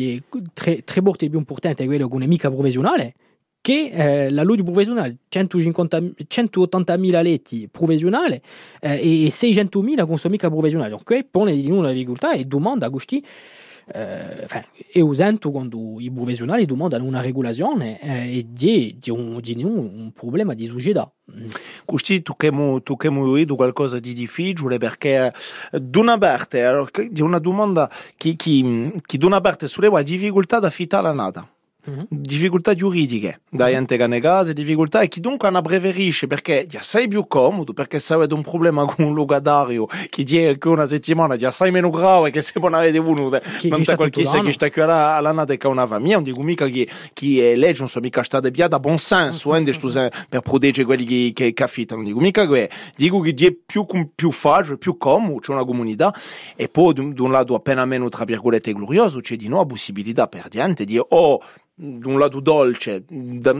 tre, 0.55 0.83
tre 0.85 1.01
volte 1.01 1.29
più 1.29 1.38
importante 1.38 1.83
di 1.83 1.88
quello 1.88 2.09
che 2.09 2.16
non 2.18 2.37
professionale, 2.55 3.14
che 3.62 3.90
eh, 3.92 4.29
la 4.31 4.42
Ludio 4.42 4.64
professionale 4.64 5.18
180.000 5.33 7.22
letti 7.22 7.68
professionale 7.70 8.42
eh, 8.81 9.25
e 9.25 9.29
600.000 9.29 10.05
con 10.05 10.18
sua 10.18 10.31
mica 10.31 10.51
professionale, 10.51 10.94
ok? 10.94 11.25
Pone 11.31 11.55
di 11.55 11.68
nulla 11.68 11.87
la 11.88 11.92
difficoltà 11.92 12.33
e 12.33 12.42
domanda 12.44 12.87
a 12.87 12.90
questi 12.90 13.22
euh, 13.97 14.40
enfin, 14.45 14.61
et 14.95 15.03
aux 15.03 15.21
Intes, 15.21 15.42
quando 15.47 15.99
i 16.01 16.11
professionnels 16.11 16.66
demandent 16.66 16.99
une 17.03 17.16
régulation 17.16 17.81
et 17.81 17.97
eh, 18.03 18.42
di, 18.42 18.97
di, 19.01 19.11
un, 19.11 19.40
di 19.40 19.62
un 19.64 20.11
problema 20.14 20.55
di 20.55 20.66
società. 20.66 21.11
Così 21.85 22.23
tocchiamo, 22.23 22.83
tocchiamo 22.83 23.31
vedo 23.31 23.57
qualcosa 23.57 23.99
di 23.99 24.12
difficile 24.12 24.79
perché 24.79 25.27
eh, 25.73 25.81
da 25.81 26.01
una 26.01 26.18
parte, 26.18 26.62
allora, 26.64 26.88
una 27.18 27.38
domanda 27.38 27.90
che, 28.16 28.35
che, 28.37 28.92
che 29.05 29.18
da 29.18 29.27
una 29.27 29.40
parte 29.40 29.66
solleva 29.66 30.03
difficoltà 30.03 30.61
di 30.61 30.66
affittare 30.66 31.03
la 31.05 31.12
nata. 31.12 31.47
Mm-hmm. 31.83 32.05
difficoltà 32.12 32.75
giuridiche 32.77 33.40
dai 33.51 33.75
ente 33.75 33.97
cane 33.97 34.21
case, 34.21 34.53
difficoltà 34.53 35.01
e 35.01 35.09
chi 35.09 35.18
dunque 35.18 35.51
ne 35.51 35.61
preferisce 35.62 36.29
perché 36.29 36.64
ti 36.68 36.77
assai 36.77 37.09
più 37.09 37.27
comodo, 37.27 37.73
perché 37.73 37.99
se 37.99 38.14
avete 38.14 38.35
un 38.35 38.42
problema 38.42 38.85
con 38.87 39.05
un 39.05 39.14
locatario 39.14 39.87
che 40.09 40.23
ti 40.23 40.37
che 40.59 40.68
una 40.68 40.87
settimana 40.87 41.35
ti 41.35 41.45
assai 41.45 41.73
meno 41.73 41.90
grave 41.90 42.31
che 42.31 42.40
se 42.40 42.53
non 42.61 42.75
avete 42.75 43.01
venuto, 43.01 43.40
chi, 43.59 43.68
non 43.68 43.81
c'è 43.81 43.97
qualcosa 43.97 44.40
che 44.42 44.53
sta 44.53 44.71
qui 44.71 44.81
all'annata 44.81 45.57
che 45.57 45.66
una 45.66 45.85
famiglia, 45.85 46.14
non 46.14 46.23
dico 46.23 46.40
mica 46.42 46.68
che, 46.68 46.88
che 47.14 47.51
è 47.53 47.57
legge, 47.57 47.81
non 47.81 47.88
so 47.88 47.99
mica 47.99 48.23
sta 48.23 48.38
via 48.38 48.68
da 48.68 48.79
buon 48.79 48.99
senso 48.99 49.51
mm-hmm. 49.51 49.64
per 50.29 50.40
proteggere 50.40 50.87
quelli 50.87 51.05
che, 51.05 51.31
che, 51.35 51.53
che 51.53 51.62
affittano, 51.64 52.03
non 52.03 52.09
dico 52.11 52.21
mica 52.23 52.47
che 52.47 52.71
dico 52.95 53.18
che 53.18 53.35
è 53.37 53.51
più, 53.53 53.85
più 54.14 54.31
facile, 54.31 54.79
più 54.79 54.97
comodo, 54.97 55.40
c'è 55.40 55.51
una 55.51 55.64
comunità 55.64 56.14
e 56.55 56.68
poi 56.68 56.95
da 56.95 57.23
un 57.25 57.33
lato 57.33 57.57
appena 57.57 57.85
meno 57.87 58.09
tra 58.09 58.23
virgolette 58.23 58.73
glorioso 58.73 59.18
c'è 59.18 59.35
di 59.35 59.49
nuovo 59.49 59.61
la 59.64 59.68
possibilità 59.71 60.29
per 60.29 60.47
gente 60.47 60.85
di 60.85 60.97
oh 61.05 61.40
d'un 61.83 62.18
lato 62.18 62.40
dolce, 62.40 63.03
da, 63.11 63.55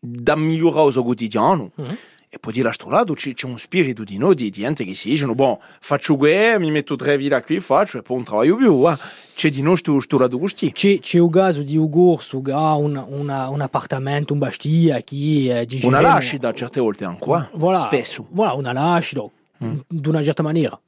da 0.00 0.36
migliorare 0.36 0.86
il 0.86 0.92
suo 0.92 1.02
quotidiano. 1.02 1.72
Mm. 1.80 1.84
E 2.32 2.38
poi 2.38 2.52
dall'altro 2.52 2.90
lato 2.90 3.12
c'è, 3.14 3.32
c'è 3.34 3.46
un 3.46 3.58
spirito 3.58 4.04
di 4.04 4.16
noi, 4.16 4.36
di, 4.36 4.44
di 4.44 4.50
gente 4.50 4.84
che 4.84 4.94
si 4.94 5.10
dice, 5.10 5.26
boh, 5.26 5.60
faccio 5.80 6.14
questo, 6.16 6.60
mi 6.60 6.70
metto 6.70 6.94
tre 6.94 7.16
vita 7.16 7.42
qui, 7.42 7.58
faccio 7.58 7.98
e 7.98 8.02
poi 8.02 8.22
non 8.24 8.42
lavoro 8.46 8.56
più. 8.56 8.88
Eh. 8.88 8.96
C'è 9.34 9.50
di 9.50 9.62
noi 9.62 9.76
questo 9.82 10.16
lato 10.16 10.38
così. 10.38 10.70
C'è, 10.70 10.98
c'è, 11.00 11.18
un 11.18 11.28
caso 11.28 11.62
di 11.62 11.76
un 11.76 11.90
corso 11.90 12.40
che 12.40 12.52
ha 12.52 12.74
un, 12.76 13.04
una, 13.08 13.48
un 13.48 13.60
appartamento, 13.60 14.32
un 14.32 14.38
bastia, 14.38 15.00
che... 15.02 15.60
Eh, 15.60 15.66
dice, 15.66 15.84
una 15.86 16.00
lascita 16.00 16.48
a 16.48 16.52
certe 16.54 16.78
volte 16.80 17.04
ancora. 17.04 17.50
voilà, 17.54 17.80
spesso. 17.80 18.24
Voilà, 18.30 18.52
una 18.52 18.72
lascita, 18.72 19.24
mm. 19.64 19.78
d'una 19.88 20.22
certa 20.22 20.44
maniera. 20.44 20.80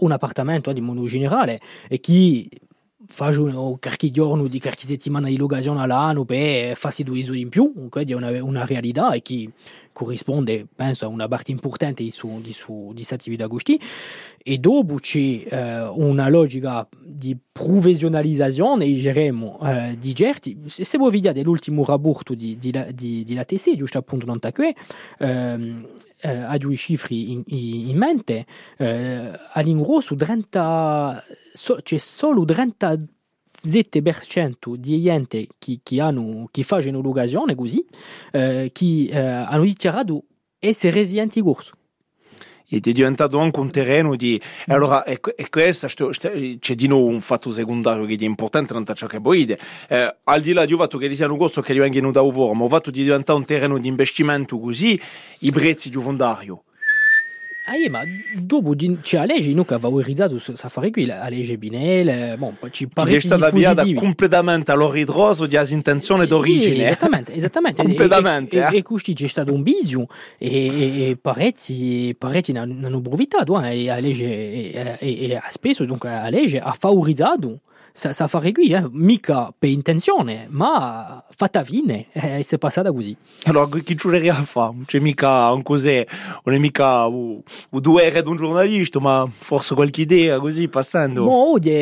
Un 0.00 0.12
appartamento, 0.12 0.70
eh, 0.70 0.74
di 0.74 0.80
modo 0.80 1.04
generale, 1.06 1.60
e 1.88 1.98
chi 2.00 2.48
faccio 3.10 3.78
qualche 3.80 4.10
giorno 4.10 4.46
di 4.48 4.60
qualche 4.60 4.86
settimana 4.86 5.28
di 5.28 5.38
l'occasione 5.38 5.80
all'anno 5.80 6.24
per 6.26 6.76
fare 6.76 6.94
due 7.04 7.20
esempi 7.20 7.40
in 7.40 7.48
più, 7.48 7.88
quindi 7.88 8.12
è 8.12 8.14
una, 8.14 8.44
una, 8.44 8.64
realtà 8.66 9.12
e 9.12 9.22
chi, 9.22 9.50
corrisponde 9.98 10.66
penso 10.76 11.04
a 11.06 11.08
una 11.08 11.28
parte 11.28 11.50
importante 11.50 12.02
di, 12.04 12.10
su, 12.10 12.40
di, 12.40 12.52
su, 12.52 12.86
di 12.90 12.94
questa 12.96 13.16
attività 13.16 13.44
agosti. 13.46 13.78
e 14.42 14.56
dopo 14.58 14.94
c'è 14.94 15.18
eh, 15.50 15.80
una 15.92 16.28
logica 16.28 16.88
di 17.02 17.36
professionalizzazione 17.52 18.86
diremo 18.86 19.58
eh, 19.62 19.96
di 19.98 20.14
certi 20.14 20.56
se 20.66 20.96
voi 20.98 21.10
vediate 21.10 21.42
l'ultimo 21.42 21.84
rapporto 21.84 22.34
di, 22.34 22.56
di, 22.56 22.72
di, 22.94 23.24
di 23.24 23.34
LATC 23.34 23.74
giusto 23.76 23.98
appunto 23.98 24.24
non 24.26 24.38
tacque 24.38 24.74
ehm, 25.18 25.86
eh, 26.20 26.28
ha 26.36 26.56
due 26.56 26.74
cifre 26.76 27.14
in, 27.16 27.42
in 27.48 27.96
mente 27.96 28.46
eh, 28.78 29.30
all'ingrosso 29.52 30.14
30 30.14 31.22
so, 31.52 31.78
c'è 31.82 31.96
solo 31.96 32.44
30 32.44 32.96
7% 33.66 34.74
di 34.76 35.00
gente 35.02 35.46
che, 35.58 35.80
che, 35.82 36.00
hanno, 36.00 36.48
che 36.50 36.62
fanno 36.62 37.00
l'occasione 37.00 37.54
così, 37.54 37.84
eh, 38.32 38.70
che 38.72 39.04
eh, 39.10 39.18
hanno 39.18 39.64
dichiarato 39.64 40.24
essere 40.58 40.94
residenti 40.98 41.40
corso 41.40 41.72
ed 42.70 42.86
è 42.86 42.92
diventato 42.92 43.38
anche 43.38 43.60
un 43.60 43.70
terreno 43.70 44.14
di 44.14 44.38
mm. 44.44 44.72
allora 44.74 45.02
e, 45.04 45.18
e 45.36 45.48
questo 45.48 46.10
c'è 46.10 46.74
di 46.74 46.86
nuovo 46.86 47.06
un 47.06 47.22
fatto 47.22 47.50
secondario 47.50 48.04
che 48.04 48.14
è 48.16 48.24
importante 48.24 48.74
tanto 48.74 48.92
ciò 48.92 49.06
che 49.06 49.20
boide 49.20 49.58
eh, 49.88 50.16
al 50.24 50.40
di 50.42 50.52
là 50.52 50.66
di 50.66 50.74
un 50.74 50.78
fatto 50.80 50.98
che 50.98 51.10
siano 51.14 51.38
costo 51.38 51.62
che 51.62 51.72
gli 51.74 51.78
vengono 51.78 52.10
da 52.10 52.20
uvoro 52.20 52.52
ma 52.52 52.64
il 52.64 52.70
fatto 52.70 52.90
di 52.90 53.04
diventare 53.04 53.38
un 53.38 53.46
terreno 53.46 53.78
di 53.78 53.88
investimento 53.88 54.58
così 54.58 55.00
i 55.40 55.50
prezzi 55.50 55.88
di 55.88 55.98
fondario 55.98 56.64
Aiema, 57.70 58.04
dopo 58.34 58.72
cioè, 59.02 59.20
a 59.20 59.24
legge 59.26 59.52
non 59.52 59.66
valorizzato 59.68 60.38
sa 60.38 60.68
fare 60.70 60.90
qui, 60.90 61.04
la 61.04 61.28
legge 61.28 61.58
Binel, 61.58 62.38
bon, 62.38 62.56
ci 62.70 62.88
pare 62.88 63.10
che 63.10 63.20
sia 63.20 63.36
cambiata 63.36 63.84
completamente 63.94 64.70
all'orridroso 64.72 65.44
di 65.46 65.56
intenzione 65.70 66.24
eh, 66.24 66.26
d'origine. 66.26 66.84
Esattamente, 66.88 67.34
esattamente. 67.34 67.76
E, 67.78 67.82
e, 67.82 67.86
completamente. 67.86 68.56
E, 68.56 68.58
e, 68.60 68.62
eh. 68.84 69.02
e 69.04 69.12
c'è 69.14 69.26
stato 69.26 69.52
un 69.52 69.62
bisogno 69.62 70.06
e, 70.38 71.08
e, 71.10 71.18
pareti 71.20 72.14
pareti 72.18 72.52
paretti 72.52 72.56
hanno 72.56 72.96
approfittato 72.96 73.60
eh, 73.60 73.84
e, 73.84 73.90
a 73.90 73.98
legge, 74.00 74.24
e, 74.26 74.96
e, 74.98 74.98
e, 75.00 75.24
e 75.32 75.40
spesso 75.50 75.84
dunque, 75.84 76.10
a 76.10 76.28
legge 76.30 76.58
ça, 77.98 78.12
sa 78.12 78.28
fa 78.28 78.38
hein. 78.44 78.88
mica 78.92 79.50
per 79.60 79.70
intenzione, 79.70 80.46
ma 80.50 81.22
fatta 81.36 81.64
fine 81.64 82.06
e 82.12 82.38
eh, 82.38 82.42
si 82.44 82.54
è 82.54 82.58
passata 82.58 82.92
così. 82.92 83.16
Allora, 83.44 83.68
chi 83.82 83.96
ci 83.96 84.28
a 84.28 84.34
fare? 84.44 84.74
C'è 84.86 85.00
mica 85.00 85.50
un 85.52 85.62
cos'è, 85.64 86.06
non 86.44 86.54
è 86.54 86.58
mica 86.58 87.06
un, 87.06 87.40
un 87.72 87.80
due 87.80 88.06
ore 88.08 88.22
di 88.22 88.28
un 88.28 88.36
giornalista, 88.36 89.00
ma 89.00 89.28
forse 89.36 89.74
qualche 89.74 90.02
idea 90.02 90.38
così 90.38 90.68
passando. 90.68 91.24
No, 91.24 91.50
oggi 91.52 91.74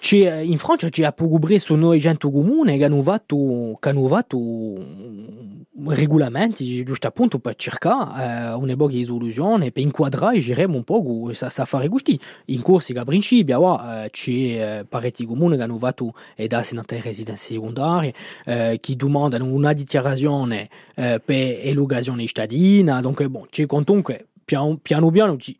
oh, 0.00 0.16
in 0.40 0.56
Francia 0.58 0.88
c'è 0.88 1.12
poco 1.12 1.38
su 1.58 1.74
noi 1.74 1.98
gente 1.98 2.30
comune 2.30 2.78
che 2.78 2.84
hanno 2.84 3.02
fatto, 3.02 3.76
che 3.80 3.88
hanno 3.90 4.06
fatto 4.08 4.38
mm, 4.38 5.88
regolamenti, 5.88 6.82
giusto 6.84 7.06
appunto, 7.06 7.38
per 7.38 7.54
cercare 7.56 8.22
eh, 8.22 8.52
una 8.54 8.74
buona 8.76 8.94
risoluzione, 8.94 9.70
per 9.70 9.82
inquadrare, 9.82 10.38
diremo 10.40 10.76
un 10.78 10.84
po' 10.84 11.28
ça, 11.32 11.50
ça 11.50 11.66
fare 11.66 11.88
gusti. 11.88 12.18
In 12.46 12.62
corsi 12.62 12.92
che 12.94 12.98
a 13.00 13.04
principio, 13.04 13.78
eh, 13.80 14.08
c'è 14.10 14.30
eh, 14.30 14.84
pareti 14.88 15.26
comuni 15.26 15.48
comune, 15.50 15.60
rinnovato 15.64 16.12
è 16.34 16.44
e 16.44 16.46
da 16.46 16.62
senatore 16.62 17.00
residenza 17.02 17.44
secondaria, 17.44 18.12
eh, 18.46 18.78
che 18.80 18.96
domandano 18.96 19.44
una 19.46 19.72
dichiarazione 19.72 20.68
eh, 20.96 21.20
per 21.24 21.58
elugazione 21.62 22.26
cittadina, 22.26 23.00
dunque 23.00 23.28
bon, 23.28 23.46
c'è 23.50 23.66
comunque 23.66 24.26
piano 24.44 24.76
piano, 24.80 25.10
piano 25.10 25.36
ci, 25.36 25.59